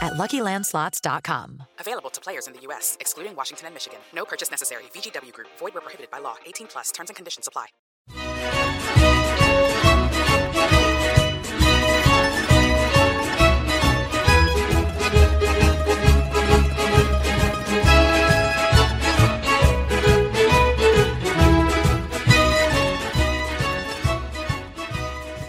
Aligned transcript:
at 0.00 0.14
luckylandslots.com. 0.14 1.62
Available 1.78 2.10
to 2.10 2.20
players 2.20 2.46
in 2.46 2.52
the 2.52 2.60
U.S., 2.62 2.96
excluding 3.00 3.36
Washington 3.36 3.66
and 3.66 3.74
Michigan. 3.74 4.00
No 4.14 4.24
purchase 4.24 4.50
necessary. 4.50 4.84
VGW 4.94 5.32
Group, 5.32 5.48
void 5.58 5.74
where 5.74 5.82
prohibited 5.82 6.10
by 6.10 6.18
law. 6.18 6.36
18 6.46 6.66
plus 6.66 6.92
terms 6.92 7.10
and 7.10 7.16
conditions 7.16 7.48
apply. 7.48 7.66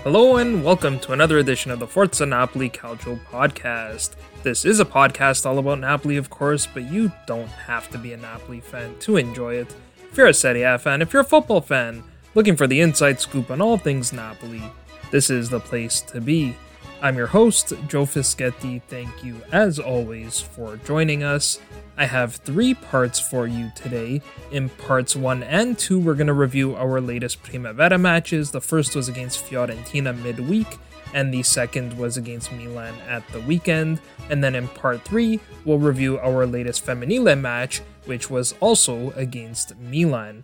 Hello 0.04 0.38
and 0.38 0.64
welcome 0.64 1.00
to 1.02 1.14
another 1.14 1.38
edition 1.38 1.70
of 1.70 1.78
the 1.78 1.86
Forza 1.86 2.26
Napoli 2.26 2.72
Calcio 2.72 3.20
podcast. 3.28 4.16
This 4.44 4.66
is 4.66 4.80
a 4.80 4.86
podcast 4.86 5.46
all 5.46 5.60
about 5.60 5.82
Napoli, 5.82 6.18
of 6.18 6.32
course, 6.32 6.66
but 6.66 6.92
you 6.92 7.12
don't 7.28 7.48
have 7.48 7.92
to 7.92 8.00
be 8.00 8.14
a 8.14 8.18
Napoli 8.18 8.60
fan 8.60 8.96
to 9.02 9.18
enjoy 9.18 9.54
it. 9.54 9.76
If 10.10 10.18
you're 10.18 10.28
a 10.28 10.34
Serie 10.34 10.64
A 10.64 10.80
fan, 10.80 11.04
if 11.04 11.14
you're 11.14 11.22
a 11.22 11.26
football 11.26 11.62
fan, 11.62 12.04
looking 12.34 12.56
for 12.56 12.66
the 12.66 12.82
inside 12.82 13.20
scoop 13.20 13.52
on 13.52 13.62
all 13.62 13.78
things 13.78 14.12
Napoli, 14.12 14.64
this 15.12 15.30
is 15.30 15.52
the 15.52 15.60
place 15.60 16.02
to 16.02 16.20
be. 16.20 16.56
I'm 17.04 17.18
your 17.18 17.28
host, 17.28 17.74
Joe 17.88 18.06
Fischetti. 18.06 18.82
Thank 18.88 19.24
you, 19.24 19.40
as 19.52 19.78
always, 19.78 20.42
for 20.42 20.78
joining 20.78 21.22
us. 21.22 21.60
I 21.96 22.06
have 22.06 22.38
three 22.38 22.74
parts 22.74 23.20
for 23.20 23.46
you 23.46 23.72
today. 23.76 24.24
In 24.52 24.70
parts 24.70 25.16
one 25.16 25.44
and 25.44 25.78
two, 25.78 26.00
we're 26.00 26.16
going 26.16 26.26
to 26.26 26.34
review 26.34 26.76
our 26.76 27.00
latest 27.00 27.44
Primavera 27.44 28.00
matches. 28.00 28.50
The 28.50 28.62
first 28.62 28.96
was 28.96 29.08
against 29.08 29.46
Fiorentina 29.46 30.20
midweek, 30.20 30.80
and 31.14 31.34
the 31.34 31.44
second 31.44 31.98
was 31.98 32.18
against 32.18 32.52
Milan 32.52 32.94
at 33.08 33.28
the 33.30 33.42
weekend. 33.42 34.00
And 34.30 34.44
then 34.44 34.56
in 34.56 34.68
part 34.68 35.04
three, 35.04 35.40
we'll 35.66 35.80
review 35.80 36.20
our 36.20 36.46
latest 36.46 36.86
Femminile 36.86 37.40
match, 37.40 37.82
which 38.06 38.30
was 38.30 38.54
also 38.60 39.12
against 39.12 39.78
Milan. 39.78 40.44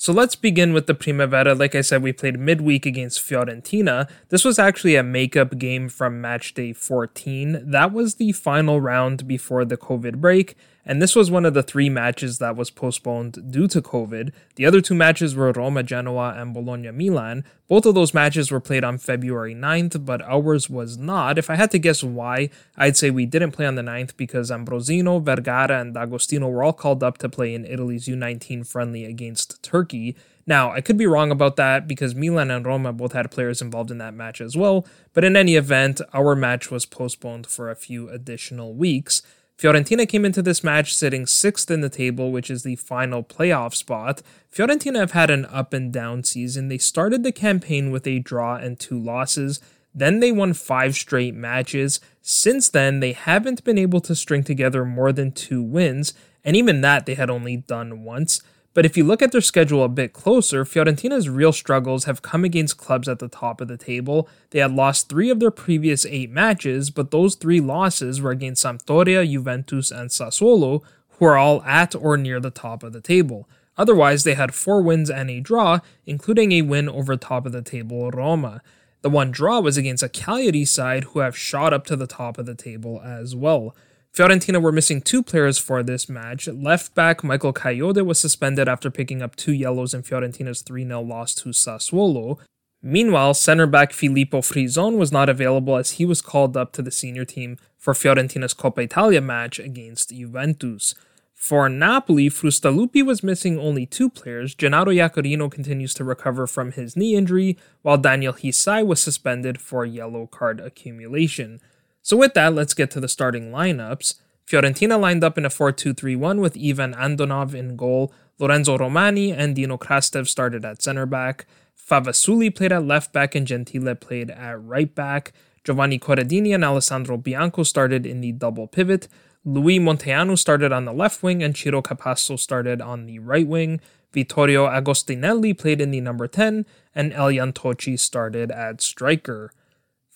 So 0.00 0.14
let's 0.14 0.34
begin 0.34 0.72
with 0.72 0.86
the 0.86 0.94
Primavera. 0.94 1.54
Like 1.54 1.74
I 1.74 1.82
said, 1.82 2.02
we 2.02 2.14
played 2.14 2.40
midweek 2.40 2.86
against 2.86 3.20
Fiorentina. 3.20 4.08
This 4.30 4.46
was 4.46 4.58
actually 4.58 4.96
a 4.96 5.02
makeup 5.02 5.58
game 5.58 5.90
from 5.90 6.22
match 6.22 6.54
day 6.54 6.72
14. 6.72 7.70
That 7.70 7.92
was 7.92 8.14
the 8.14 8.32
final 8.32 8.80
round 8.80 9.28
before 9.28 9.66
the 9.66 9.76
COVID 9.76 10.16
break, 10.16 10.56
and 10.84 11.00
this 11.00 11.14
was 11.14 11.30
one 11.30 11.44
of 11.44 11.54
the 11.54 11.62
three 11.62 11.88
matches 11.88 12.38
that 12.38 12.56
was 12.56 12.70
postponed 12.70 13.52
due 13.52 13.68
to 13.68 13.82
COVID. 13.82 14.32
The 14.56 14.66
other 14.66 14.80
two 14.80 14.94
matches 14.94 15.34
were 15.34 15.52
Roma 15.52 15.82
Genoa 15.82 16.34
and 16.36 16.54
Bologna 16.54 16.90
Milan. 16.90 17.44
Both 17.68 17.86
of 17.86 17.94
those 17.94 18.14
matches 18.14 18.50
were 18.50 18.60
played 18.60 18.82
on 18.82 18.98
February 18.98 19.54
9th, 19.54 20.04
but 20.04 20.22
ours 20.22 20.68
was 20.70 20.96
not. 20.96 21.38
If 21.38 21.50
I 21.50 21.56
had 21.56 21.70
to 21.72 21.78
guess 21.78 22.02
why, 22.02 22.50
I'd 22.76 22.96
say 22.96 23.10
we 23.10 23.26
didn't 23.26 23.52
play 23.52 23.66
on 23.66 23.74
the 23.74 23.82
9th 23.82 24.16
because 24.16 24.50
Ambrosino, 24.50 25.22
Vergara, 25.22 25.80
and 25.80 25.94
D'Agostino 25.94 26.48
were 26.48 26.64
all 26.64 26.72
called 26.72 27.02
up 27.02 27.18
to 27.18 27.28
play 27.28 27.54
in 27.54 27.64
Italy's 27.64 28.06
U19 28.06 28.66
friendly 28.66 29.04
against 29.04 29.62
Turkey. 29.62 30.16
Now, 30.46 30.72
I 30.72 30.80
could 30.80 30.96
be 30.96 31.06
wrong 31.06 31.30
about 31.30 31.56
that 31.56 31.86
because 31.86 32.16
Milan 32.16 32.50
and 32.50 32.66
Roma 32.66 32.92
both 32.92 33.12
had 33.12 33.30
players 33.30 33.62
involved 33.62 33.92
in 33.92 33.98
that 33.98 34.14
match 34.14 34.40
as 34.40 34.56
well, 34.56 34.84
but 35.12 35.22
in 35.22 35.36
any 35.36 35.54
event, 35.54 36.00
our 36.12 36.34
match 36.34 36.72
was 36.72 36.86
postponed 36.86 37.46
for 37.46 37.70
a 37.70 37.76
few 37.76 38.08
additional 38.08 38.74
weeks. 38.74 39.22
Fiorentina 39.60 40.08
came 40.08 40.24
into 40.24 40.40
this 40.40 40.64
match 40.64 40.94
sitting 40.94 41.26
sixth 41.26 41.70
in 41.70 41.82
the 41.82 41.90
table, 41.90 42.32
which 42.32 42.50
is 42.50 42.62
the 42.62 42.76
final 42.76 43.22
playoff 43.22 43.74
spot. 43.74 44.22
Fiorentina 44.50 45.00
have 45.00 45.12
had 45.12 45.28
an 45.28 45.44
up 45.44 45.74
and 45.74 45.92
down 45.92 46.24
season. 46.24 46.68
They 46.68 46.78
started 46.78 47.22
the 47.22 47.30
campaign 47.30 47.90
with 47.90 48.06
a 48.06 48.20
draw 48.20 48.56
and 48.56 48.80
two 48.80 48.98
losses. 48.98 49.60
Then 49.94 50.20
they 50.20 50.32
won 50.32 50.54
five 50.54 50.94
straight 50.94 51.34
matches. 51.34 52.00
Since 52.22 52.70
then, 52.70 53.00
they 53.00 53.12
haven't 53.12 53.62
been 53.62 53.76
able 53.76 54.00
to 54.00 54.14
string 54.14 54.44
together 54.44 54.86
more 54.86 55.12
than 55.12 55.30
two 55.30 55.62
wins, 55.62 56.14
and 56.42 56.56
even 56.56 56.80
that 56.80 57.04
they 57.04 57.14
had 57.14 57.28
only 57.28 57.58
done 57.58 58.02
once. 58.02 58.40
But 58.72 58.86
if 58.86 58.96
you 58.96 59.02
look 59.02 59.20
at 59.20 59.32
their 59.32 59.40
schedule 59.40 59.82
a 59.82 59.88
bit 59.88 60.12
closer, 60.12 60.64
Fiorentina's 60.64 61.28
real 61.28 61.52
struggles 61.52 62.04
have 62.04 62.22
come 62.22 62.44
against 62.44 62.76
clubs 62.76 63.08
at 63.08 63.18
the 63.18 63.28
top 63.28 63.60
of 63.60 63.66
the 63.66 63.76
table. 63.76 64.28
They 64.50 64.60
had 64.60 64.72
lost 64.72 65.08
three 65.08 65.28
of 65.28 65.40
their 65.40 65.50
previous 65.50 66.06
eight 66.06 66.30
matches, 66.30 66.90
but 66.90 67.10
those 67.10 67.34
three 67.34 67.60
losses 67.60 68.20
were 68.20 68.30
against 68.30 68.64
Sampdoria, 68.64 69.28
Juventus, 69.28 69.90
and 69.90 70.10
Sassuolo, 70.10 70.82
who 71.18 71.24
are 71.24 71.36
all 71.36 71.62
at 71.64 71.96
or 71.96 72.16
near 72.16 72.38
the 72.38 72.50
top 72.50 72.84
of 72.84 72.92
the 72.92 73.00
table. 73.00 73.48
Otherwise, 73.76 74.22
they 74.24 74.34
had 74.34 74.54
four 74.54 74.82
wins 74.82 75.10
and 75.10 75.30
a 75.30 75.40
draw, 75.40 75.80
including 76.06 76.52
a 76.52 76.62
win 76.62 76.88
over 76.88 77.16
top 77.16 77.46
of 77.46 77.52
the 77.52 77.62
table 77.62 78.10
Roma. 78.10 78.62
The 79.02 79.10
one 79.10 79.30
draw 79.30 79.60
was 79.60 79.76
against 79.76 80.02
a 80.02 80.08
Cagliari 80.08 80.64
side 80.64 81.04
who 81.04 81.20
have 81.20 81.36
shot 81.36 81.72
up 81.72 81.86
to 81.86 81.96
the 81.96 82.06
top 82.06 82.38
of 82.38 82.46
the 82.46 82.54
table 82.54 83.00
as 83.02 83.34
well. 83.34 83.74
Fiorentina 84.14 84.60
were 84.60 84.72
missing 84.72 85.00
two 85.00 85.22
players 85.22 85.58
for 85.58 85.82
this 85.82 86.08
match. 86.08 86.48
Left 86.48 86.94
back 86.94 87.22
Michael 87.22 87.52
Kayode 87.52 88.04
was 88.04 88.18
suspended 88.18 88.68
after 88.68 88.90
picking 88.90 89.22
up 89.22 89.36
two 89.36 89.52
yellows 89.52 89.94
in 89.94 90.02
Fiorentina's 90.02 90.62
3 90.62 90.84
0 90.84 91.00
loss 91.02 91.34
to 91.36 91.50
Sassuolo. 91.50 92.38
Meanwhile, 92.82 93.34
center 93.34 93.66
back 93.66 93.92
Filippo 93.92 94.40
Frison 94.40 94.96
was 94.96 95.12
not 95.12 95.28
available 95.28 95.76
as 95.76 95.92
he 95.92 96.04
was 96.04 96.22
called 96.22 96.56
up 96.56 96.72
to 96.72 96.82
the 96.82 96.90
senior 96.90 97.24
team 97.24 97.56
for 97.78 97.94
Fiorentina's 97.94 98.54
Coppa 98.54 98.82
Italia 98.82 99.20
match 99.20 99.58
against 99.58 100.10
Juventus. 100.10 100.94
For 101.34 101.68
Napoli, 101.68 102.28
Frustalupi 102.28 103.04
was 103.04 103.22
missing 103.22 103.58
only 103.58 103.86
two 103.86 104.10
players. 104.10 104.54
Gennaro 104.54 104.92
Iaccarino 104.92 105.50
continues 105.50 105.94
to 105.94 106.04
recover 106.04 106.46
from 106.46 106.72
his 106.72 106.96
knee 106.96 107.14
injury, 107.14 107.56
while 107.82 107.96
Daniel 107.96 108.34
Hysaj 108.34 108.84
was 108.84 109.00
suspended 109.00 109.60
for 109.60 109.86
yellow 109.86 110.26
card 110.26 110.60
accumulation. 110.60 111.60
So 112.02 112.16
with 112.16 112.34
that, 112.34 112.54
let's 112.54 112.74
get 112.74 112.90
to 112.92 113.00
the 113.00 113.08
starting 113.08 113.50
lineups. 113.50 114.14
Fiorentina 114.46 114.98
lined 115.00 115.22
up 115.22 115.38
in 115.38 115.44
a 115.44 115.48
4-2-3-1 115.48 116.40
with 116.40 116.56
Ivan 116.56 116.94
Andonov 116.94 117.54
in 117.54 117.76
goal. 117.76 118.12
Lorenzo 118.38 118.76
Romani 118.76 119.32
and 119.32 119.56
Dimo 119.56 119.78
Krastev 119.78 120.26
started 120.26 120.64
at 120.64 120.82
center 120.82 121.06
back. 121.06 121.46
Favasuli 121.78 122.54
played 122.54 122.72
at 122.72 122.84
left 122.84 123.12
back 123.12 123.34
and 123.34 123.46
Gentile 123.46 123.94
played 123.94 124.30
at 124.30 124.62
right 124.64 124.92
back. 124.94 125.32
Giovanni 125.62 125.98
Corradini 125.98 126.54
and 126.54 126.64
Alessandro 126.64 127.16
Bianco 127.16 127.62
started 127.62 128.06
in 128.06 128.20
the 128.20 128.32
double 128.32 128.66
pivot. 128.66 129.08
Luis 129.44 129.78
Munteanu 129.78 130.38
started 130.38 130.72
on 130.72 130.84
the 130.84 130.92
left 130.92 131.22
wing 131.22 131.42
and 131.42 131.56
Ciro 131.56 131.82
Capasso 131.82 132.38
started 132.38 132.80
on 132.80 133.06
the 133.06 133.18
right 133.18 133.46
wing. 133.46 133.80
Vittorio 134.12 134.66
Agostinelli 134.66 135.56
played 135.56 135.80
in 135.80 135.90
the 135.90 136.00
number 136.00 136.26
10 136.26 136.66
and 136.94 137.12
Elian 137.12 137.52
Toci 137.52 137.98
started 137.98 138.50
at 138.50 138.80
striker. 138.80 139.52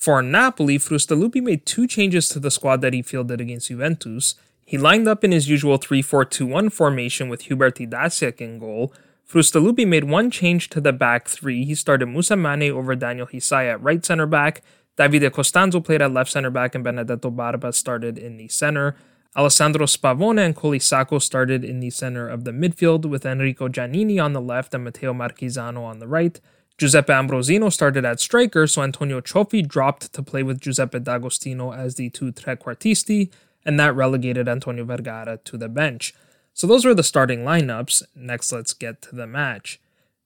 For 0.05 0.21
Napoli, 0.21 0.77
Frustalupi 0.77 1.43
made 1.43 1.65
two 1.65 1.87
changes 1.87 2.29
to 2.29 2.39
the 2.39 2.51
squad 2.51 2.83
that 2.83 2.93
he 2.93 3.01
fielded 3.01 3.41
against 3.41 3.69
Juventus. 3.69 4.35
He 4.67 4.77
lined 4.77 5.09
up 5.09 5.25
in 5.25 5.33
his 5.33 5.49
usual 5.49 5.79
3 5.79 6.03
4 6.03 6.27
2 6.27 6.45
1 6.45 6.69
formation 6.69 7.31
with 7.31 7.41
Hubert 7.49 7.77
Idasiak 7.77 8.39
in 8.39 8.59
goal. 8.59 8.93
Frustalupi 9.27 9.89
made 9.89 10.05
one 10.05 10.31
change 10.31 10.69
to 10.69 10.81
the 10.83 10.93
back 10.93 11.27
three. 11.27 11.65
He 11.65 11.75
started 11.75 12.05
Moussa 12.05 12.37
Mane 12.37 12.71
over 12.71 12.95
Daniel 12.95 13.27
Hysaj 13.27 13.73
at 13.73 13.83
right 13.83 14.05
center 14.05 14.27
back. 14.27 14.61
Davide 14.99 15.33
Costanzo 15.33 15.81
played 15.81 16.03
at 16.03 16.12
left 16.12 16.31
center 16.31 16.50
back, 16.50 16.75
and 16.75 16.85
Benedetto 16.85 17.31
Barba 17.31 17.73
started 17.73 18.19
in 18.19 18.37
the 18.37 18.49
center. 18.49 18.97
Alessandro 19.35 19.87
Spavone 19.87 20.39
and 20.39 20.55
Coli 20.55 20.83
Saco 20.83 21.19
started 21.19 21.65
in 21.65 21.81
the 21.81 21.89
center 21.89 22.29
of 22.29 22.45
the 22.45 22.50
midfield, 22.50 23.07
with 23.07 23.25
Enrico 23.25 23.69
Giannini 23.69 24.23
on 24.23 24.35
the 24.35 24.43
left 24.43 24.75
and 24.75 24.85
Matteo 24.85 25.15
Marchisano 25.15 25.81
on 25.81 25.99
the 25.99 26.07
right. 26.07 26.43
Giuseppe 26.76 27.12
Ambrosino 27.12 27.73
started 27.73 28.05
at 28.05 28.19
striker, 28.19 28.67
so 28.67 28.82
Antonio 28.82 29.21
Cioffi 29.21 29.67
dropped 29.67 30.12
to 30.12 30.23
play 30.23 30.43
with 30.43 30.61
Giuseppe 30.61 30.99
D'Agostino 30.99 31.73
as 31.73 31.94
the 31.94 32.11
two 32.11 32.32
trequartisti, 32.32 33.31
and 33.65 33.79
that 33.79 33.94
relegated 33.94 34.49
Antonio 34.49 34.85
Vergara 34.85 35.38
to 35.44 35.56
the 35.56 35.69
bench. 35.69 36.15
So 36.53 36.67
those 36.67 36.85
were 36.85 36.94
the 36.94 37.03
starting 37.03 37.41
lineups. 37.41 38.03
Next, 38.15 38.53
let's 38.53 38.73
get 38.73 39.03
to 39.03 39.15
the 39.15 39.26
match. 39.26 39.81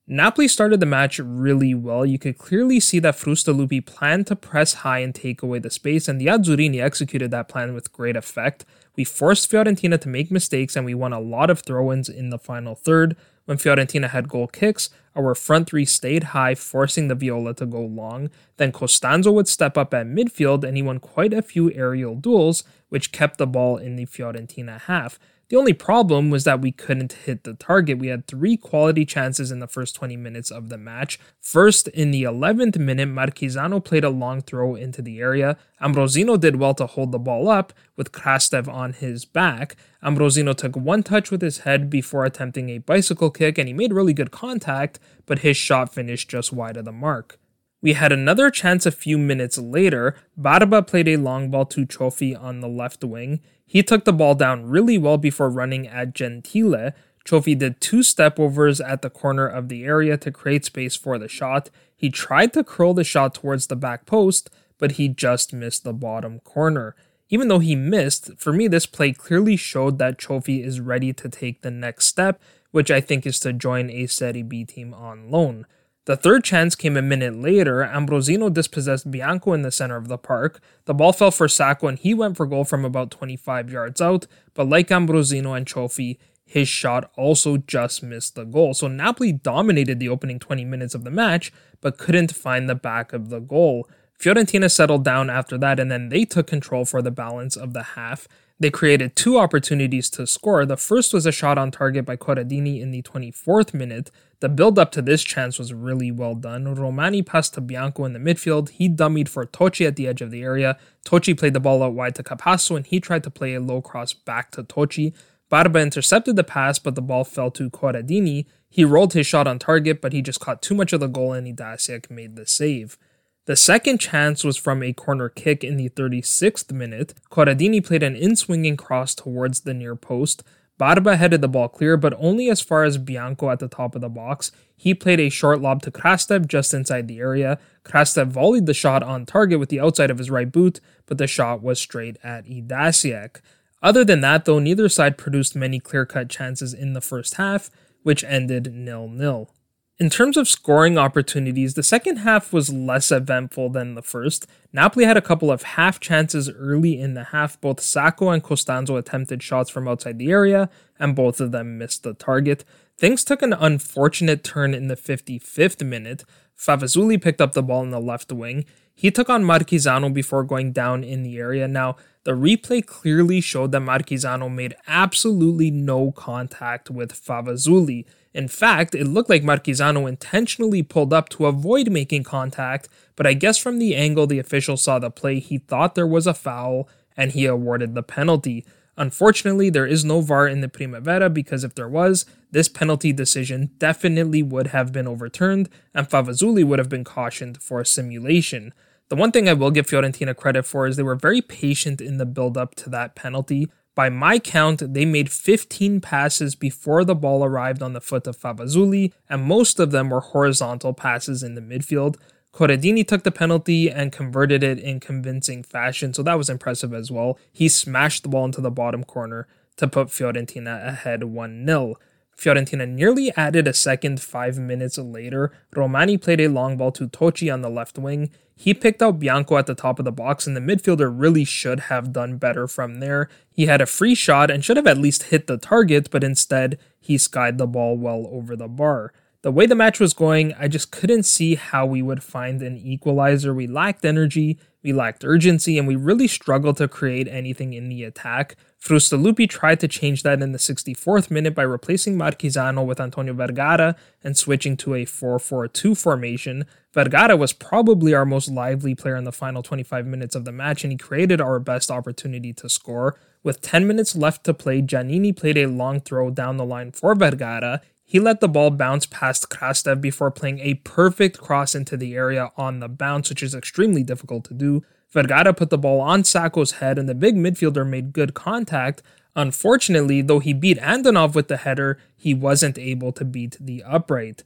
Napoli 0.07 0.49
started 0.49 0.81
the 0.81 0.87
match 0.87 1.19
really 1.19 1.75
well. 1.75 2.07
You 2.07 2.19
could 2.19 2.39
clearly 2.39 2.81
see 2.81 2.99
that 3.01 3.17
Frustalupi 3.17 3.85
planned 3.85 4.27
to 4.29 4.37
press 4.37 4.73
high 4.73 5.01
and 5.01 5.15
take 5.15 5.43
away 5.43 5.59
the 5.59 5.69
space, 5.69 6.09
and 6.09 6.19
the 6.19 6.27
Azzurrini 6.27 6.81
executed 6.81 7.31
that 7.31 7.49
plan 7.49 7.75
with 7.75 7.93
great 7.93 8.17
effect. 8.17 8.65
We 8.97 9.05
forced 9.05 9.51
Fiorentina 9.51 10.01
to 10.01 10.09
make 10.09 10.31
mistakes, 10.31 10.77
and 10.77 10.87
we 10.87 10.95
won 10.95 11.13
a 11.13 11.21
lot 11.21 11.51
of 11.51 11.61
throw 11.61 11.93
ins 11.93 12.09
in 12.09 12.31
the 12.31 12.39
final 12.39 12.75
third. 12.75 13.17
When 13.49 13.57
Fiorentina 13.57 14.11
had 14.11 14.29
goal 14.29 14.47
kicks, 14.47 14.91
our 15.17 15.35
front 15.35 15.71
three 15.71 15.87
stayed 15.87 16.37
high, 16.37 16.55
forcing 16.55 17.09
the 17.09 17.15
Viola 17.15 17.55
to 17.55 17.65
go 17.65 17.81
long. 17.81 18.29
Then 18.59 18.73
Costanzo 18.73 19.33
would 19.33 19.49
step 19.49 19.79
up 19.79 19.95
at 19.95 20.07
midfield, 20.07 20.65
and 20.65 20.77
he 20.77 20.83
won 20.83 21.01
quite 21.01 21.33
a 21.33 21.41
few 21.41 21.73
aerial 21.73 22.15
duels, 22.15 22.63
which 22.91 23.11
kept 23.11 23.39
the 23.39 23.47
ball 23.47 23.79
in 23.79 23.97
the 23.97 24.05
Fiorentina 24.05 24.83
half. 24.83 25.19
The 25.49 25.57
only 25.57 25.73
problem 25.73 26.29
was 26.29 26.45
that 26.45 26.61
we 26.61 26.73
couldn't 26.73 27.15
hit 27.25 27.45
the 27.45 27.55
target. 27.55 27.99
We 27.99 28.09
had 28.09 28.27
three 28.27 28.59
quality 28.59 29.07
chances 29.07 29.51
in 29.51 29.61
the 29.61 29.67
first 29.67 29.95
20 29.95 30.15
minutes 30.15 30.51
of 30.51 30.69
the 30.69 30.77
match. 30.77 31.19
First, 31.41 31.89
in 31.89 32.11
the 32.11 32.25
11th 32.25 32.77
minute, 32.77 33.09
Marchisano 33.09 33.83
played 33.83 34.05
a 34.05 34.11
long 34.11 34.43
throw 34.43 34.75
into 34.75 35.01
the 35.01 35.21
area. 35.21 35.57
Ambrosino 35.81 36.39
did 36.39 36.57
well 36.57 36.75
to 36.75 36.85
hold 36.85 37.13
the 37.13 37.19
ball 37.19 37.49
up 37.49 37.73
with 37.97 38.13
Krastev 38.13 38.69
on 38.69 38.93
his 38.93 39.25
back. 39.25 39.77
Ambrosino 40.05 40.55
took 40.55 40.77
one 40.77 41.03
touch 41.03 41.31
with 41.31 41.41
his 41.41 41.61
head 41.61 41.89
before 41.89 42.27
attempting 42.27 42.69
a 42.69 42.79
bicycle 42.79 43.31
kick, 43.31 43.57
and 43.57 43.69
he 43.69 43.73
made 43.73 43.95
really 43.95 44.13
good 44.13 44.31
contact, 44.31 44.99
but 45.25 45.39
his 45.39 45.57
shot 45.57 45.95
finished 45.95 46.29
just 46.29 46.53
wide 46.53 46.77
of 46.77 46.85
the 46.85 46.93
mark. 46.93 47.39
We 47.81 47.93
had 47.93 48.11
another 48.11 48.51
chance 48.51 48.87
a 48.87 48.91
few 48.91 49.19
minutes 49.19 49.57
later. 49.57 50.17
Barba 50.37 50.83
played 50.83 51.07
a 51.09 51.17
long 51.17 51.51
ball 51.51 51.65
to 51.67 51.87
Cioffi 51.87 52.41
on 52.41 52.61
the 52.61 52.69
left 52.69 53.05
wing. 53.05 53.41
He 53.65 53.83
took 53.83 54.05
the 54.05 54.13
ball 54.13 54.35
down 54.35 54.67
really 54.67 54.99
well 54.99 55.17
before 55.17 55.49
running 55.49 55.87
at 55.87 56.15
Gentile. 56.15 56.93
Cioffi 57.25 57.57
did 57.57 57.81
two 57.81 58.03
step 58.03 58.41
overs 58.41 58.81
at 58.81 59.03
the 59.03 59.11
corner 59.11 59.47
of 59.47 59.69
the 59.69 59.85
area 59.85 60.17
to 60.17 60.33
create 60.33 60.65
space 60.65 60.97
for 60.97 61.19
the 61.19 61.29
shot. 61.29 61.71
He 61.95 62.11
tried 62.11 62.53
to 62.55 62.65
curl 62.65 62.95
the 62.95 63.05
shot 63.05 63.35
towards 63.35 63.67
the 63.67 63.77
back 63.77 64.07
post, 64.07 64.51
but 64.79 64.93
he 64.93 65.09
just 65.09 65.53
missed 65.53 65.85
the 65.85 65.93
bottom 65.93 66.41
corner. 66.41 66.97
Even 67.31 67.49
though 67.49 67.59
he 67.59 67.77
missed, 67.77 68.39
for 68.39 68.53
me, 68.53 68.67
this 68.67 68.87
play 68.87 69.13
clearly 69.13 69.57
showed 69.57 69.99
that 69.99 70.19
Cioffi 70.19 70.65
is 70.65 70.81
ready 70.81 71.13
to 71.13 71.29
take 71.29 71.61
the 71.61 71.71
next 71.71 72.07
step, 72.07 72.41
which 72.71 72.91
I 72.91 73.01
think 73.01 73.27
is 73.27 73.39
to 73.41 73.53
join 73.53 73.91
a 73.91 74.07
Serie 74.07 74.43
B 74.43 74.65
team 74.65 74.95
on 74.95 75.31
loan. 75.31 75.67
The 76.09 76.17
third 76.17 76.43
chance 76.43 76.75
came 76.75 76.97
a 76.97 77.03
minute 77.03 77.37
later. 77.39 77.83
Ambrosino 77.85 78.51
dispossessed 78.51 79.11
Bianco 79.11 79.53
in 79.53 79.61
the 79.61 79.71
center 79.71 79.99
of 79.99 80.09
the 80.09 80.17
park. 80.17 80.59
The 80.87 80.95
ball 80.95 81.13
fell 81.13 81.31
for 81.31 81.49
Saco 81.49 81.87
and 81.87 81.99
he 81.99 82.15
went 82.15 82.39
for 82.39 82.47
goal 82.47 82.65
from 82.65 82.83
about 82.83 83.11
25 83.11 83.71
yards 83.71 84.01
out, 84.01 84.27
but 84.55 84.67
like 84.67 84.89
Ambrosino 84.89 85.55
and 85.55 85.67
Cioffi, 85.67 86.17
his 86.47 86.67
shot 86.67 87.11
also 87.19 87.59
just 87.59 88.03
missed 88.03 88.37
the 88.37 88.45
goal. 88.45 88.73
So 88.73 88.89
Napoli 88.89 89.33
dominated 89.33 90.01
the 90.01 90.09
opening 90.09 90.39
20 90.39 90.65
minutes 90.65 90.95
of 90.95 91.05
the 91.05 91.11
match, 91.11 91.53
but 91.83 91.99
couldn't 91.99 92.33
find 92.33 92.71
the 92.71 92.75
back 92.75 93.13
of 93.13 93.29
the 93.29 93.41
goal. 93.41 93.87
Fiorentina 94.19 94.71
settled 94.71 95.05
down 95.05 95.29
after 95.29 95.59
that, 95.59 95.79
and 95.79 95.93
then 95.93 96.09
they 96.09 96.25
took 96.25 96.47
control 96.47 96.87
for 96.87 97.03
the 97.03 97.11
balance 97.11 97.55
of 97.55 97.75
the 97.75 97.83
half. 97.83 98.27
They 98.61 98.71
created 98.71 99.15
two 99.15 99.39
opportunities 99.39 100.11
to 100.11 100.27
score. 100.27 100.67
The 100.67 100.77
first 100.77 101.15
was 101.15 101.27
a 101.27 101.33
shot 101.33 101.59
on 101.59 101.71
target 101.71 102.05
by 102.05 102.17
Corradini 102.17 102.81
in 102.81 102.91
the 102.91 103.03
24th 103.03 103.73
minute. 103.73 104.11
The 104.41 104.49
build 104.49 104.81
up 104.81 104.91
to 104.93 105.03
this 105.03 105.23
chance 105.23 105.59
was 105.59 105.73
really 105.73 106.11
well 106.11 106.35
done. 106.35 106.75
Romani 106.75 107.23
passed 107.23 107.55
to 107.55 107.61
Bianco 107.61 108.05
in 108.05 108.15
the 108.15 108.19
midfield. 108.19 108.71
He 108.71 108.89
dummied 108.89 109.29
for 109.29 109.47
Toci 109.47 109.87
at 109.87 109.95
the 109.95 110.09
edge 110.09 110.21
of 110.21 110.33
the 110.33 110.43
area. 110.43 110.77
Toci 111.05 111.39
played 111.39 111.55
the 111.55 111.61
ball 111.61 111.85
out 111.85 111.95
wide 111.95 112.17
to 112.17 112.25
Capasso 112.25 112.77
and 112.77 112.87
he 112.87 112.99
tried 112.99 113.23
to 113.25 113.31
play 113.31 113.55
a 113.55 113.61
low 113.61 113.81
cross 113.81 114.13
back 114.13 114.51
to 114.53 114.65
Toci. 114.65 115.15
Barba 115.49 115.79
intercepted 115.79 116.35
the 116.37 116.45
pass, 116.45 116.79
but 116.79 116.95
the 116.95 117.03
ball 117.03 117.25
fell 117.25 117.51
to 117.53 117.71
Corradini. 117.71 118.47
He 118.69 118.85
rolled 118.85 119.15
his 119.15 119.27
shot 119.27 119.47
on 119.47 119.59
target, 119.59 120.01
but 120.01 120.13
he 120.13 120.21
just 120.21 120.41
caught 120.41 120.63
too 120.63 120.75
much 120.75 120.93
of 120.93 121.01
the 121.01 121.07
goal 121.07 121.33
and 121.33 121.47
Idasiak 121.47 122.11
made 122.11 122.37
the 122.37 122.47
save. 122.47 122.99
The 123.49 123.57
second 123.57 123.97
chance 123.97 124.45
was 124.45 124.59
from 124.59 124.83
a 124.83 124.93
corner 124.93 125.31
kick 125.31 125.65
in 125.65 125.79
the 125.79 125.89
36th 125.89 126.71
minute. 126.71 127.15
Corradini 127.31 127.83
played 127.83 128.03
an 128.03 128.15
in 128.15 128.37
swinging 128.37 128.77
cross 128.77 129.15
towards 129.15 129.61
the 129.61 129.73
near 129.73 129.97
post. 129.97 130.43
Barba 130.77 131.17
headed 131.17 131.41
the 131.41 131.49
ball 131.49 131.71
clear, 131.71 131.97
but 131.97 132.13
only 132.19 132.51
as 132.51 132.61
far 132.61 132.85
as 132.85 132.99
Bianco 132.99 133.49
at 133.49 133.59
the 133.59 133.67
top 133.67 133.95
of 133.95 134.03
the 134.03 134.11
box. 134.11 134.53
He 134.77 134.93
played 134.93 135.19
a 135.19 135.31
short 135.31 135.63
lob 135.63 135.81
to 135.85 135.91
Krastev 135.91 136.47
just 136.47 136.75
inside 136.75 137.09
the 137.09 137.21
area. 137.21 137.59
Krastev 137.87 138.27
volleyed 138.27 138.67
the 138.67 138.75
shot 138.75 139.03
on 139.03 139.25
target 139.25 139.59
with 139.59 139.71
the 139.71 139.81
outside 139.81 140.11
of 140.11 140.19
his 140.19 140.29
right 140.29 140.53
boot, 140.53 140.83
but 141.07 141.17
the 141.17 141.27
shot 141.27 141.63
was 141.63 141.81
straight 141.81 142.19
at 142.23 142.45
Idasiak. 142.45 143.41
Other 143.83 144.05
than 144.05 144.21
that, 144.21 144.45
though, 144.45 144.59
neither 144.59 144.91
side 144.91 145.17
produced 145.17 145.57
many 145.57 145.81
clear 145.81 146.05
cut 146.05 146.29
chances 146.29 146.75
in 146.75 146.93
the 146.93 147.01
first 147.01 147.37
half, 147.37 147.71
which 148.03 148.25
ended 148.25 148.75
nil 148.75 149.09
nil. 149.09 149.55
In 150.01 150.11
terms 150.11 150.37
of 150.37 150.47
scoring 150.47 150.97
opportunities, 150.97 151.75
the 151.75 151.83
second 151.83 152.19
half 152.19 152.53
was 152.53 152.73
less 152.73 153.11
eventful 153.11 153.71
than 153.71 153.97
the 153.97 154.03
first. 154.03 154.47
Napoli 154.73 155.05
had 155.05 155.17
a 155.17 155.21
couple 155.21 155.51
of 155.51 155.65
half 155.65 155.99
chances 155.99 156.49
early 156.49 157.01
in 157.01 157.15
the 157.15 157.25
half. 157.25 157.61
Both 157.61 157.81
Saco 157.81 158.29
and 158.29 158.41
Costanzo 158.41 158.95
attempted 158.95 159.43
shots 159.43 159.71
from 159.71 159.89
outside 159.89 160.19
the 160.19 160.31
area, 160.31 160.71
and 161.01 161.17
both 161.17 161.41
of 161.41 161.51
them 161.51 161.79
missed 161.79 162.05
the 162.05 162.15
target. 162.15 162.65
Things 162.97 163.25
took 163.25 163.43
an 163.43 163.53
unfortunate 163.53 164.45
turn 164.45 164.73
in 164.73 164.87
the 164.87 164.95
55th 164.95 165.85
minute. 165.85 166.25
Favasuli 166.57 167.21
picked 167.21 167.41
up 167.41 167.55
the 167.55 167.63
ball 167.63 167.83
in 167.83 167.91
the 167.91 168.01
left 168.01 168.31
wing. 168.31 168.67
He 168.95 169.11
took 169.11 169.29
on 169.29 169.43
Marchisano 169.43 170.15
before 170.15 170.45
going 170.45 170.71
down 170.71 171.03
in 171.03 171.25
the 171.25 171.39
area. 171.39 171.67
Now, 171.67 171.97
the 172.23 172.33
replay 172.33 172.87
clearly 172.87 173.41
showed 173.41 173.73
that 173.73 173.83
Marchisano 173.83 174.53
made 174.53 174.77
absolutely 174.87 175.73
no 175.73 176.13
contact 176.13 176.89
with 176.89 177.13
Favasuli. 177.13 178.05
In 178.39 178.47
fact, 178.47 178.95
it 178.95 179.09
looked 179.09 179.29
like 179.29 179.43
Marchisano 179.43 180.09
intentionally 180.09 180.85
pulled 180.85 181.13
up 181.13 181.29
to 181.31 181.47
avoid 181.47 181.91
making 181.91 182.23
contact, 182.23 182.89
but 183.17 183.27
I 183.27 183.33
guess 183.33 183.59
from 183.59 183.81
the 183.81 183.97
angle 183.97 184.29
the 184.29 184.39
official 184.39 184.77
saw 184.77 185.01
the 185.01 185.11
play, 185.11 185.41
he 185.41 185.59
thought 185.59 185.97
there 185.97 186.07
was 186.07 186.25
a 186.25 186.33
foul 186.33 186.89
and 187.17 187.33
he 187.33 187.47
awarded 187.47 187.97
the 187.97 188.03
penalty. 188.05 188.65
Unfortunately, 188.97 189.71
there 189.71 189.89
is 189.89 190.05
no 190.05 190.21
VAR 190.21 190.47
in 190.47 190.61
the 190.61 190.69
Primavera 190.69 191.29
because 191.29 191.65
if 191.65 191.75
there 191.75 191.89
was, 191.89 192.27
this 192.53 192.69
penalty 192.69 193.13
decision 193.13 193.73
definitely 193.79 194.45
would 194.45 194.69
have 194.69 194.93
been 194.93 195.09
overturned 195.09 195.69
and 195.93 196.09
Favasuli 196.09 196.65
would 196.65 196.79
have 196.79 196.89
been 196.89 197.03
cautioned 197.03 197.61
for 197.61 197.81
a 197.81 197.87
simulation. 197.87 198.73
The 199.09 199.17
one 199.17 199.33
thing 199.33 199.49
I 199.49 199.55
will 199.55 199.73
give 199.73 199.89
Fiorentina 199.89 200.37
credit 200.37 200.65
for 200.65 200.87
is 200.87 200.95
they 200.95 201.03
were 201.03 201.17
very 201.17 201.43
patient 201.43 202.01
in 202.01 202.19
the 202.19 202.27
build 202.27 202.57
up 202.57 202.77
to 202.77 202.91
that 202.91 203.17
penalty. 203.17 203.69
By 203.99 204.11
my 204.11 204.39
count, 204.39 204.95
they 204.95 205.05
made 205.05 205.29
15 205.29 206.01
passes 206.01 206.55
before 206.55 207.05
the 207.05 207.17
ball 207.17 207.45
arrived 207.45 207.83
on 207.83 207.95
the 207.95 208.01
foot 208.01 208.29
of 208.29 208.39
Favasuli, 208.39 209.13
and 209.29 209.43
most 209.43 209.81
of 209.81 209.91
them 209.91 210.11
were 210.11 210.21
horizontal 210.21 210.93
passes 210.93 211.43
in 211.43 211.57
the 211.57 211.61
midfield. 211.61 212.15
Corradini 212.53 213.05
took 213.05 213.25
the 213.25 213.33
penalty 213.33 213.91
and 213.91 214.13
converted 214.13 214.63
it 214.63 214.79
in 214.79 215.01
convincing 215.01 215.65
fashion, 215.65 216.15
so 216.15 216.23
that 216.23 216.39
was 216.39 216.49
impressive 216.49 216.95
as 216.95 217.11
well. 217.11 217.41
He 217.53 217.69
smashed 217.69 218.23
the 218.23 218.29
ball 218.29 218.45
into 218.45 218.61
the 218.61 218.71
bottom 218.71 219.03
corner 219.03 219.49
to 219.79 219.89
put 219.89 220.11
Fiorentina 220.11 220.87
ahead 220.87 221.25
1 221.25 221.67
0. 221.67 221.97
Fiorentina 222.37 222.89
nearly 222.89 223.33
added 223.37 223.67
a 223.67 223.75
second 223.75 224.21
five 224.21 224.59
minutes 224.59 224.97
later. 224.97 225.51
Romani 225.75 226.17
played 226.17 226.41
a 226.41 226.47
long 226.47 226.77
ball 226.77 226.93
to 226.93 227.09
Toci 227.09 227.53
on 227.53 227.63
the 227.63 227.69
left 227.69 227.99
wing. 227.99 228.31
He 228.61 228.75
picked 228.75 229.01
out 229.01 229.21
Bianco 229.21 229.57
at 229.57 229.67
the 229.67 229.75
top 229.77 230.01
of 230.01 230.05
the 230.05 230.11
box, 230.11 230.45
and 230.45 230.57
the 230.57 230.61
midfielder 230.61 231.15
really 231.15 231.45
should 231.45 231.79
have 231.79 232.13
done 232.13 232.39
better 232.39 232.67
from 232.67 232.97
there. 232.97 233.29
He 233.53 233.67
had 233.67 233.81
a 233.81 233.87
free 233.87 234.17
shot 234.17 234.51
and 234.51 234.65
should 234.65 234.77
have 234.77 234.87
at 234.89 234.99
least 234.99 235.25
hit 235.25 235.47
the 235.47 235.59
target, 235.59 236.11
but 236.11 236.25
instead, 236.25 236.77
he 236.99 237.19
skied 237.19 237.57
the 237.57 237.69
ball 237.69 237.97
well 237.97 238.27
over 238.33 238.57
the 238.57 238.67
bar. 238.67 239.13
The 239.43 239.53
way 239.53 239.67
the 239.67 239.77
match 239.77 240.01
was 240.01 240.13
going, 240.13 240.55
I 240.59 240.67
just 240.67 240.91
couldn't 240.91 241.23
see 241.23 241.55
how 241.55 241.87
we 241.87 242.03
would 242.03 242.25
find 242.25 242.61
an 242.61 242.77
equalizer. 242.77 243.55
We 243.55 243.69
lacked 243.69 244.05
energy, 244.05 244.59
we 244.89 244.95
lacked 244.95 245.23
urgency, 245.23 245.77
and 245.77 245.87
we 245.87 245.97
really 245.97 246.27
struggled 246.27 246.79
to 246.79 246.89
create 246.89 247.29
anything 247.29 247.75
in 247.75 247.91
the 247.91 248.05
attack. 248.05 248.57
Frustalupi 248.81 249.47
tried 249.47 249.81
to 249.81 249.89
change 249.89 250.23
that 250.23 250.41
in 250.41 250.53
the 250.53 250.59
64th 250.59 251.31
minute 251.31 251.55
by 251.55 251.63
replacing 251.63 252.17
Marchisano 252.17 252.87
with 252.87 252.99
Antonio 252.99 253.35
Vergara 253.35 253.97
and 254.25 254.35
switching 254.35 254.79
to 254.79 254.95
a 254.95 255.05
4 255.05 255.39
4 255.39 255.69
2 255.69 255.95
formation. 255.95 256.65
Vergara 256.95 257.37
was 257.37 257.53
probably 257.53 258.15
our 258.15 258.25
most 258.25 258.49
lively 258.49 258.95
player 258.95 259.17
in 259.17 259.25
the 259.25 259.33
final 259.33 259.63
25 259.63 260.07
minutes 260.07 260.35
of 260.35 260.47
the 260.47 260.53
match, 260.53 260.85
and 260.85 260.93
he 260.93 260.97
created 260.97 261.39
our 261.39 261.59
best 261.59 261.91
opportunity 261.91 262.55
to 262.55 262.71
score. 262.71 263.19
With 263.43 263.61
10 263.61 263.87
minutes 263.87 264.17
left 264.17 264.43
to 264.45 264.55
play, 264.55 264.81
Giannini 264.81 265.37
played 265.37 265.59
a 265.59 265.67
long 265.67 266.01
throw 266.01 266.31
down 266.31 266.57
the 266.57 266.65
line 266.65 266.93
for 266.93 267.15
Vergara. 267.15 267.83
He 268.11 268.19
let 268.19 268.41
the 268.41 268.49
ball 268.49 268.71
bounce 268.71 269.05
past 269.05 269.51
Krastev 269.51 270.01
before 270.01 270.31
playing 270.31 270.61
a 270.61 270.77
perfect 270.77 271.39
cross 271.39 271.75
into 271.75 271.95
the 271.95 272.15
area 272.15 272.51
on 272.57 272.81
the 272.81 272.89
bounce, 272.89 273.29
which 273.29 273.43
is 273.43 273.55
extremely 273.55 274.03
difficult 274.03 274.47
to 274.47 274.55
do. 274.55 274.83
Vergara 275.11 275.53
put 275.53 275.69
the 275.69 275.77
ball 275.77 276.01
on 276.01 276.25
Saco's 276.25 276.73
head, 276.81 276.99
and 276.99 277.07
the 277.07 277.15
big 277.15 277.37
midfielder 277.37 277.87
made 277.87 278.15
good 278.15 278.33
contact. 278.33 279.03
Unfortunately, 279.37 280.23
though 280.23 280.39
he 280.39 280.55
beat 280.55 280.79
Andonov 280.79 281.35
with 281.35 281.49
the 281.49 281.59
header, 281.59 281.99
he 282.17 282.33
wasn't 282.33 282.79
able 282.79 283.13
to 283.13 283.27
beat 283.27 283.59
the 283.61 283.83
upright. 283.83 284.43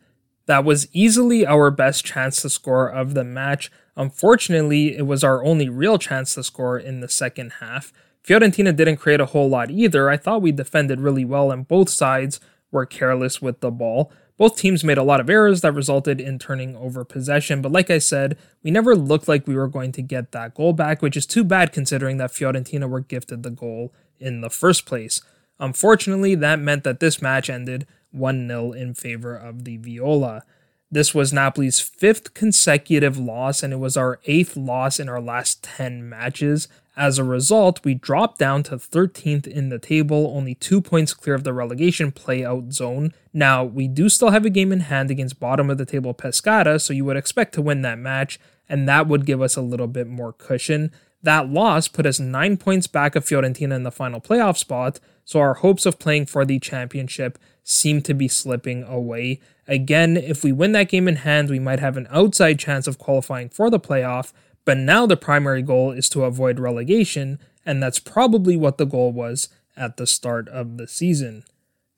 That 0.47 0.65
was 0.65 0.89
easily 0.93 1.47
our 1.47 1.71
best 1.71 2.05
chance 2.05 2.43
to 2.43 2.51
score 2.51 2.89
of 2.89 3.15
the 3.15 3.23
match. 3.23 3.71
Unfortunately, 3.97 4.97
it 4.97 5.07
was 5.07 5.23
our 5.23 5.45
only 5.45 5.69
real 5.69 5.99
chance 5.99 6.35
to 6.35 6.43
score 6.43 6.81
in 6.81 6.99
the 6.99 7.09
second 7.09 7.53
half. 7.61 7.93
Fiorentina 8.27 8.75
didn't 8.75 8.97
create 8.97 9.21
a 9.21 9.27
whole 9.27 9.49
lot 9.49 9.71
either. 9.71 10.11
I 10.11 10.17
thought 10.17 10.43
we 10.43 10.51
defended 10.51 11.01
really 11.01 11.25
well, 11.25 11.53
on 11.53 11.63
both 11.63 11.91
sides 11.91 12.41
were 12.73 12.87
careless 12.87 13.41
with 13.41 13.61
the 13.61 13.71
ball. 13.71 14.11
Both 14.39 14.57
teams 14.57 14.83
made 14.83 14.99
a 14.99 15.05
lot 15.05 15.21
of 15.21 15.31
errors 15.31 15.61
that 15.61 15.73
resulted 15.73 16.21
in 16.21 16.39
turning 16.39 16.75
over 16.75 17.05
possession, 17.05 17.63
but 17.63 17.71
like 17.71 17.91
I 17.91 17.99
said, 17.99 18.37
we 18.65 18.73
never 18.73 18.97
looked 18.97 19.29
like 19.29 19.47
we 19.47 19.55
were 19.55 19.69
going 19.69 19.93
to 19.93 20.03
get 20.03 20.33
that 20.33 20.55
goal 20.55 20.73
back, 20.73 21.01
which 21.01 21.17
is 21.17 21.27
too 21.27 21.45
bad 21.45 21.73
considering 21.73 22.17
that 22.17 22.33
Fiorentina 22.33 22.89
were 22.89 23.01
gifted 23.01 23.45
the 23.45 23.51
goal 23.51 23.93
in 24.19 24.41
the 24.41 24.51
first 24.51 24.85
place. 24.87 25.21
Unfortunately, 25.61 26.35
that 26.35 26.59
meant 26.59 26.83
that 26.83 26.99
this 26.99 27.23
match 27.23 27.49
ended 27.49 27.87
1 28.11 28.49
0 28.49 28.73
in 28.73 28.95
favor 28.95 29.37
of 29.37 29.65
the 29.65 29.77
Viola. 29.77 30.43
This 30.91 31.15
was 31.15 31.33
Napoli's 31.33 31.81
fifth 31.81 32.35
consecutive 32.35 33.17
loss, 33.17 33.63
and 33.63 33.73
it 33.73 33.79
was 33.79 33.97
our 33.97 34.21
eighth 34.27 34.57
loss 34.57 34.99
in 34.99 35.09
our 35.09 35.21
last 35.21 35.63
10 35.63 36.09
matches. 36.09 36.69
As 36.97 37.19
a 37.19 37.25
result, 37.25 37.83
we 37.85 37.95
dropped 37.95 38.39
down 38.39 38.63
to 38.65 38.77
13th 38.77 39.47
in 39.47 39.71
the 39.71 39.79
table, 39.79 40.31
only 40.37 40.55
two 40.55 40.83
points 40.83 41.15
clear 41.15 41.35
of 41.35 41.43
the 41.43 41.55
relegation 41.55 42.13
playout 42.13 42.73
zone. 42.73 43.15
Now, 43.33 43.65
we 43.65 43.89
do 43.89 44.11
still 44.11 44.31
have 44.31 44.45
a 44.45 44.51
game 44.51 44.73
in 44.73 44.81
hand 44.81 45.11
against 45.11 45.41
bottom 45.41 45.71
of 45.71 45.79
the 45.79 45.87
table 45.87 46.13
Pescara, 46.13 46.79
so 46.79 46.93
you 46.93 47.07
would 47.07 47.17
expect 47.17 47.55
to 47.55 47.63
win 47.63 47.81
that 47.83 47.99
match, 47.99 48.39
and 48.69 48.87
that 48.89 49.09
would 49.09 49.25
give 49.25 49.41
us 49.41 49.57
a 49.57 49.63
little 49.63 49.87
bit 49.87 50.07
more 50.07 50.35
cushion. 50.35 50.93
That 51.23 51.49
loss 51.49 51.89
put 51.89 52.05
us 52.05 52.21
nine 52.21 52.59
points 52.59 52.87
back 52.87 53.17
of 53.17 53.25
Fiorentina 53.25 53.75
in 53.75 53.85
the 53.85 53.91
final 53.91 54.21
playoff 54.21 54.59
spot, 54.59 55.01
so 55.25 55.41
our 55.41 55.55
hopes 55.55 55.87
of 55.87 55.99
playing 55.99 56.27
for 56.27 56.45
the 56.45 56.59
championship 56.59 57.39
seem 57.63 58.03
to 58.03 58.13
be 58.13 58.29
slipping 58.29 58.83
away. 58.83 59.41
Again, 59.67 60.17
if 60.17 60.45
we 60.45 60.53
win 60.53 60.73
that 60.73 60.89
game 60.89 61.09
in 61.09 61.17
hand, 61.17 61.49
we 61.49 61.61
might 61.61 61.81
have 61.81 61.97
an 61.97 62.09
outside 62.11 62.59
chance 62.59 62.87
of 62.87 62.99
qualifying 62.99 63.49
for 63.49 63.71
the 63.71 63.81
playoff, 63.81 64.33
but 64.65 64.79
now 64.79 65.07
the 65.07 65.17
primary 65.17 65.63
goal 65.63 65.91
is 65.91 66.09
to 66.11 66.25
avoid 66.25 66.59
relegation, 66.61 67.39
and 67.65 67.83
that's 67.83 67.99
probably 67.99 68.57
what 68.57 68.79
the 68.79 68.87
goal 68.87 69.13
was 69.13 69.49
at 69.77 69.97
the 69.97 70.07
start 70.07 70.49
of 70.49 70.77
the 70.77 70.87
season. 70.87 71.45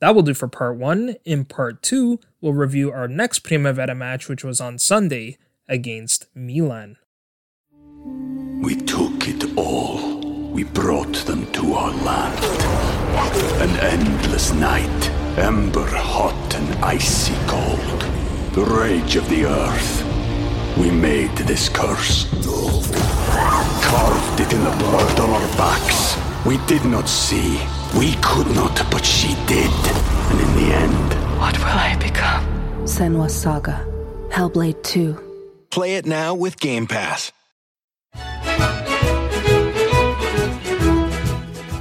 That 0.00 0.14
will 0.14 0.22
do 0.22 0.34
for 0.34 0.48
part 0.48 0.76
one. 0.76 1.16
In 1.24 1.44
part 1.44 1.82
two, 1.82 2.20
we'll 2.40 2.52
review 2.52 2.92
our 2.92 3.08
next 3.08 3.40
Primavera 3.40 3.94
match, 3.94 4.28
which 4.28 4.44
was 4.44 4.60
on 4.60 4.78
Sunday 4.78 5.38
against 5.68 6.26
Milan. 6.34 6.96
We 8.62 8.76
took 8.76 9.28
it 9.28 9.56
all. 9.56 10.20
We 10.50 10.64
brought 10.64 11.14
them 11.26 11.50
to 11.52 11.72
our 11.74 11.90
land. 12.04 12.44
An 13.62 13.76
endless 13.80 14.52
night, 14.52 15.10
ember 15.38 15.86
hot 15.86 16.54
and 16.54 16.84
icy 16.84 17.34
cold. 17.46 18.02
The 18.52 18.64
rage 18.64 19.16
of 19.16 19.28
the 19.28 19.46
earth. 19.46 20.13
We 20.76 20.90
made 20.90 21.30
this 21.36 21.68
curse. 21.68 22.26
Carved 23.84 24.40
it 24.40 24.52
in 24.52 24.64
the 24.64 24.74
blood 24.78 25.20
on 25.20 25.30
our 25.30 25.56
backs. 25.56 26.16
We 26.44 26.58
did 26.66 26.84
not 26.84 27.08
see. 27.08 27.60
We 27.96 28.14
could 28.22 28.48
not, 28.54 28.74
but 28.90 29.04
she 29.04 29.28
did. 29.46 29.70
And 30.30 30.40
in 30.40 30.54
the 30.56 30.74
end, 30.74 31.14
What 31.38 31.56
will 31.58 31.66
I 31.66 31.96
become? 32.00 32.44
Senua's 32.86 33.34
Saga. 33.34 33.86
Hellblade 34.30 34.82
2. 34.82 35.66
Play 35.70 35.94
it 35.96 36.06
now 36.06 36.34
with 36.34 36.58
Game 36.58 36.86
Pass. 36.86 37.30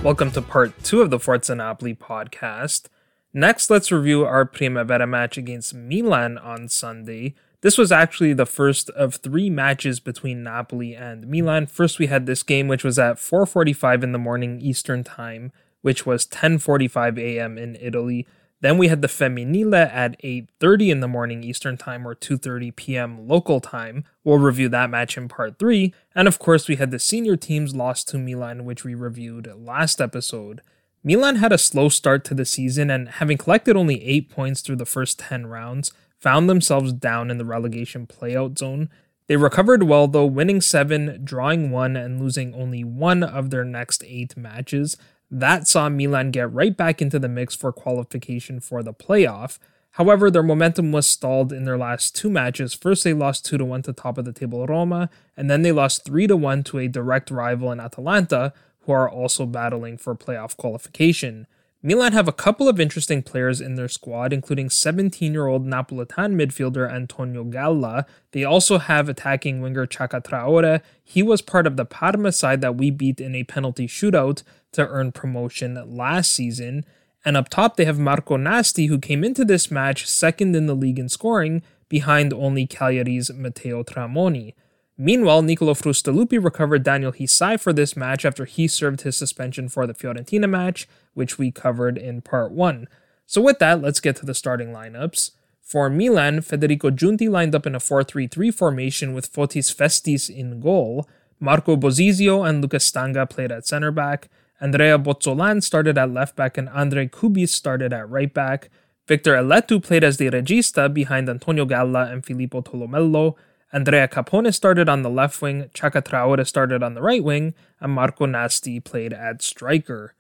Welcome 0.04 0.32
to 0.32 0.42
part 0.42 0.84
two 0.84 1.02
of 1.02 1.10
the 1.10 1.20
Forza 1.20 1.56
Napoli 1.56 1.96
podcast. 1.96 2.88
Next, 3.34 3.70
let's 3.70 3.92
review 3.92 4.26
our 4.26 4.46
Primavera 4.46 5.08
match 5.08 5.38
against 5.38 5.74
Milan 5.74 6.38
on 6.38 6.68
Sunday. 6.68 7.34
This 7.64 7.78
was 7.78 7.94
actually 7.94 8.34
the 8.34 8.46
first 8.46 8.90
of 8.90 9.16
three 9.16 9.50
matches 9.50 10.02
between 10.02 10.44
Napoli 10.44 10.94
and 10.94 11.26
Milan. 11.26 11.66
First, 11.66 11.98
we 11.98 12.08
had 12.08 12.26
this 12.26 12.44
game, 12.44 12.68
which 12.68 12.84
was 12.84 13.00
at 13.00 13.20
4:45 13.20 14.04
in 14.04 14.12
the 14.12 14.20
morning 14.20 14.60
Eastern 14.60 15.02
Time, 15.02 15.54
which 15.82 16.06
was 16.06 16.26
10:45 16.26 17.18
a.m. 17.18 17.58
in 17.58 17.78
Italy. 17.80 18.28
Then 18.60 18.78
we 18.78 18.90
had 18.90 19.02
the 19.02 19.08
Femminile 19.08 19.90
at 19.90 20.22
8:30 20.22 20.90
in 20.90 21.00
the 21.00 21.08
morning 21.08 21.42
Eastern 21.42 21.78
Time 21.78 22.06
or 22.06 22.14
2:30 22.14 22.76
p.m. 22.76 23.30
local 23.30 23.62
time. 23.62 24.04
We'll 24.26 24.40
review 24.40 24.68
that 24.68 24.90
match 24.90 25.16
in 25.16 25.30
part 25.30 25.58
3. 25.58 25.94
And 26.14 26.28
of 26.28 26.40
course, 26.40 26.68
we 26.68 26.76
had 26.76 26.92
the 26.92 27.00
senior 27.00 27.38
teams 27.38 27.74
lost 27.74 28.10
to 28.10 28.18
Milan 28.18 28.66
which 28.66 28.84
we 28.84 28.94
reviewed 28.94 29.50
last 29.56 30.02
episode. 30.02 30.60
Milan 31.02 31.38
had 31.38 31.54
a 31.54 31.58
slow 31.58 31.88
start 31.88 32.26
to 32.26 32.34
the 32.34 32.46
season 32.46 32.90
and 32.90 33.08
having 33.08 33.38
collected 33.38 33.78
only 33.78 34.04
8 34.04 34.30
points 34.30 34.60
through 34.60 34.78
the 34.78 34.86
first 34.86 35.20
10 35.20 35.48
rounds, 35.48 35.92
found 36.24 36.50
themselves 36.50 36.94
down 36.94 37.30
in 37.30 37.38
the 37.38 37.44
relegation 37.44 38.08
playout 38.08 38.58
zone. 38.58 38.90
They 39.28 39.36
recovered 39.36 39.84
well 39.84 40.08
though, 40.08 40.26
winning 40.26 40.62
7, 40.62 41.20
drawing 41.26 41.70
1 41.70 41.98
and 41.98 42.22
losing 42.22 42.56
only 42.56 42.86
1 42.86 43.24
of 43.24 43.50
their 43.50 43.66
next 43.66 44.06
8 44.06 44.38
matches. 44.38 44.96
That 45.30 45.68
saw 45.68 45.90
Milan 45.90 46.32
get 46.32 46.52
right 46.52 46.76
back 46.76 47.02
into 47.02 47.20
the 47.20 47.28
mix 47.28 47.56
for 47.56 47.74
qualification 47.74 48.62
for 48.62 48.82
the 48.82 48.94
playoff. 48.94 49.60
However, 49.92 50.32
their 50.32 50.42
momentum 50.42 50.94
was 50.94 51.06
stalled 51.06 51.52
in 51.52 51.66
their 51.66 51.78
last 51.78 52.16
two 52.16 52.30
matches. 52.30 52.74
First, 52.74 53.04
they 53.04 53.14
lost 53.14 53.46
2 53.46 53.64
1 53.64 53.82
to 53.84 53.94
top 53.94 54.18
of 54.18 54.24
the 54.24 54.32
table 54.32 54.66
Roma, 54.66 55.10
and 55.36 55.50
then 55.50 55.62
they 55.62 55.74
lost 55.74 56.06
3 56.06 56.28
1 56.28 56.64
to 56.64 56.80
a 56.80 56.88
direct 56.88 57.32
rival 57.32 57.70
in 57.70 57.82
Atalanta, 57.82 58.54
who 58.82 58.94
are 58.94 59.10
also 59.10 59.46
battling 59.46 59.98
for 59.98 60.16
playoff 60.16 60.56
qualification. 60.56 61.48
Milan 61.86 62.14
have 62.14 62.30
a 62.30 62.34
couple 62.34 62.70
of 62.70 62.80
interesting 62.80 63.22
players 63.22 63.60
in 63.60 63.76
their 63.76 63.90
squad, 63.90 64.32
including 64.32 64.70
17 64.70 65.34
year 65.34 65.48
old 65.48 65.66
Napolitan 65.66 66.34
midfielder 66.34 66.90
Antonio 66.90 67.44
Gala. 67.44 68.06
They 68.32 68.46
also 68.46 68.78
have 68.78 69.10
attacking 69.10 69.62
winger 69.62 69.86
Chaka 69.86 70.22
Traore. 70.22 70.82
He 71.04 71.22
was 71.22 71.42
part 71.42 71.68
of 71.68 71.76
the 71.76 71.84
Parma 71.84 72.32
side 72.32 72.62
that 72.62 72.78
we 72.78 72.90
beat 72.90 73.20
in 73.20 73.36
a 73.36 73.44
penalty 73.44 73.86
shootout 73.86 74.44
to 74.72 74.88
earn 74.88 75.12
promotion 75.12 75.78
last 75.94 76.32
season. 76.32 76.86
And 77.26 77.36
up 77.36 77.50
top, 77.50 77.76
they 77.76 77.84
have 77.84 78.00
Marco 78.00 78.38
Nasti, 78.38 78.88
who 78.88 78.98
came 78.98 79.26
into 79.26 79.44
this 79.44 79.70
match 79.70 80.08
second 80.08 80.56
in 80.56 80.68
the 80.68 80.76
league 80.76 81.00
in 81.00 81.10
scoring, 81.10 81.64
behind 81.90 82.34
only 82.34 82.66
Cagliari's 82.66 83.30
Matteo 83.34 83.84
Tramoni. 83.84 84.54
Meanwhile, 84.98 85.42
Nicolo 85.42 85.74
Frustalupi 85.74 86.44
recovered 86.44 86.84
Daniel 86.84 87.12
Hysaj 87.12 87.60
for 87.60 87.74
this 87.74 87.98
match 87.98 88.26
after 88.26 88.46
he 88.46 88.68
served 88.68 89.02
his 89.02 89.18
suspension 89.18 89.68
for 89.68 89.88
the 89.88 89.94
Fiorentina 89.94 90.48
match, 90.48 90.88
which 91.14 91.38
we 91.38 91.52
covered 91.52 91.98
in 91.98 92.22
part 92.22 92.52
1. 92.52 92.88
So, 93.26 93.42
with 93.42 93.60
that, 93.60 93.82
let's 93.82 94.00
get 94.00 94.16
to 94.18 94.26
the 94.26 94.36
starting 94.36 94.70
lineups. 94.70 95.32
For 95.62 95.90
Milan, 95.90 96.42
Federico 96.42 96.92
Giunti 96.92 97.30
lined 97.30 97.56
up 97.56 97.66
in 97.66 97.74
a 97.74 97.80
4 97.80 98.04
3 98.04 98.28
3 98.28 98.52
formation 98.52 99.14
with 99.14 99.32
Fotis 99.34 99.74
Pseftis 99.74 100.30
in 100.30 100.60
goal. 100.60 101.08
Marco 101.40 101.76
Bozizio 101.76 102.48
and 102.48 102.62
Lucas 102.62 102.90
Stanga 102.90 103.28
played 103.28 103.52
at 103.52 103.66
center 103.66 103.92
back. 103.92 104.30
Andrea 104.62 105.00
Bozzolan 105.00 105.64
started 105.64 105.98
at 105.98 106.12
left 106.12 106.36
back 106.36 106.58
and 106.58 106.70
Andre 106.70 107.08
Coubis 107.08 107.50
started 107.50 107.92
at 107.92 108.10
right 108.10 108.34
back. 108.34 108.70
Victor 109.08 109.34
Eletu 109.34 109.84
played 109.84 110.04
as 110.04 110.18
the 110.18 110.30
regista 110.30 110.94
behind 110.94 111.28
Antonio 111.28 111.66
Gala 111.66 112.06
and 112.06 112.24
Filippo 112.24 112.62
Tolomello. 112.62 113.36
Andrea 113.74 114.08
Capone 114.08 114.54
started 114.54 114.88
on 114.88 115.02
the 115.02 115.10
left 115.10 115.42
wing, 115.42 115.72
Chaka 115.74 116.04
Traore 116.04 116.46
started 116.46 116.84
on 116.84 116.94
the 116.94 117.02
right 117.02 117.24
wing, 117.24 117.56
and 117.82 117.92
Marco 117.92 118.28
Nasti 118.28 118.82
played 118.84 119.14
at 119.14 119.42
striker. 119.42 120.14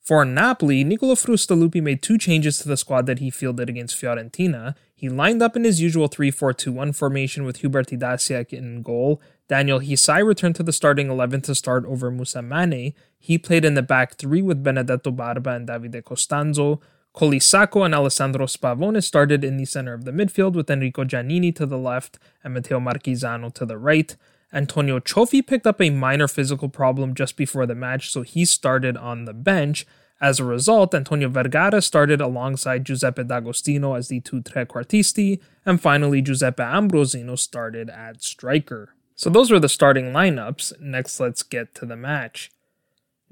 For 0.00 0.24
Napoli, 0.24 0.84
Nicolo 0.84 1.14
Frustalupi 1.14 1.82
made 1.82 2.02
two 2.02 2.18
changes 2.18 2.58
to 2.58 2.68
the 2.68 2.76
squad 2.76 3.06
that 3.06 3.18
he 3.18 3.30
fielded 3.30 3.68
against 3.68 4.00
Fiorentina. 4.00 4.76
He 4.94 5.08
lined 5.08 5.42
up 5.42 5.56
in 5.56 5.64
his 5.64 5.80
usual 5.80 6.06
3 6.06 6.30
4 6.30 6.52
2 6.52 6.70
1 6.72 6.92
formation 6.92 7.44
with 7.44 7.56
Hubert 7.58 7.88
Idasiak 7.88 8.52
in 8.52 8.82
goal. 8.82 9.20
Daniel 9.48 9.80
Hysaj 9.80 10.24
returned 10.24 10.54
to 10.56 10.62
the 10.62 10.72
starting 10.72 11.10
11 11.10 11.40
to 11.42 11.54
start 11.54 11.84
over 11.86 12.10
Musa 12.10 12.42
Mane. 12.42 12.94
He 13.18 13.38
played 13.38 13.64
in 13.64 13.74
the 13.74 13.82
back 13.82 14.14
three 14.16 14.42
with 14.42 14.62
Benedetto 14.62 15.10
Barba 15.10 15.50
and 15.50 15.66
Davide 15.66 16.04
Costanzo. 16.04 16.80
Coli 17.14 17.40
Saco 17.40 17.84
and 17.84 17.94
Alessandro 17.94 18.46
Spavone 18.46 19.00
started 19.00 19.44
in 19.44 19.56
the 19.56 19.64
center 19.64 19.94
of 19.94 20.04
the 20.04 20.10
midfield 20.10 20.54
with 20.54 20.68
Enrico 20.68 21.04
Giannini 21.04 21.54
to 21.54 21.64
the 21.64 21.78
left 21.78 22.18
and 22.42 22.54
Matteo 22.54 22.80
Marchisano 22.80 23.54
to 23.54 23.64
the 23.64 23.78
right. 23.78 24.16
Antonio 24.52 24.98
Cioffi 24.98 25.46
picked 25.46 25.66
up 25.66 25.80
a 25.80 25.90
minor 25.90 26.26
physical 26.26 26.68
problem 26.68 27.14
just 27.14 27.36
before 27.36 27.66
the 27.66 27.74
match, 27.76 28.10
so 28.10 28.22
he 28.22 28.44
started 28.44 28.96
on 28.96 29.26
the 29.26 29.32
bench. 29.32 29.86
As 30.20 30.40
a 30.40 30.44
result, 30.44 30.92
Antonio 30.92 31.28
Vergara 31.28 31.80
started 31.82 32.20
alongside 32.20 32.84
Giuseppe 32.84 33.22
D'Agostino 33.22 33.94
as 33.94 34.08
the 34.08 34.18
two 34.18 34.42
trequartisti, 34.42 35.40
and 35.64 35.80
finally 35.80 36.20
Giuseppe 36.20 36.64
Ambrosino 36.64 37.38
started 37.38 37.90
at 37.90 38.24
striker. 38.24 38.94
So 39.14 39.30
those 39.30 39.52
were 39.52 39.60
the 39.60 39.68
starting 39.68 40.06
lineups. 40.06 40.80
Next, 40.80 41.20
let's 41.20 41.44
get 41.44 41.76
to 41.76 41.86
the 41.86 41.96
match. 41.96 42.50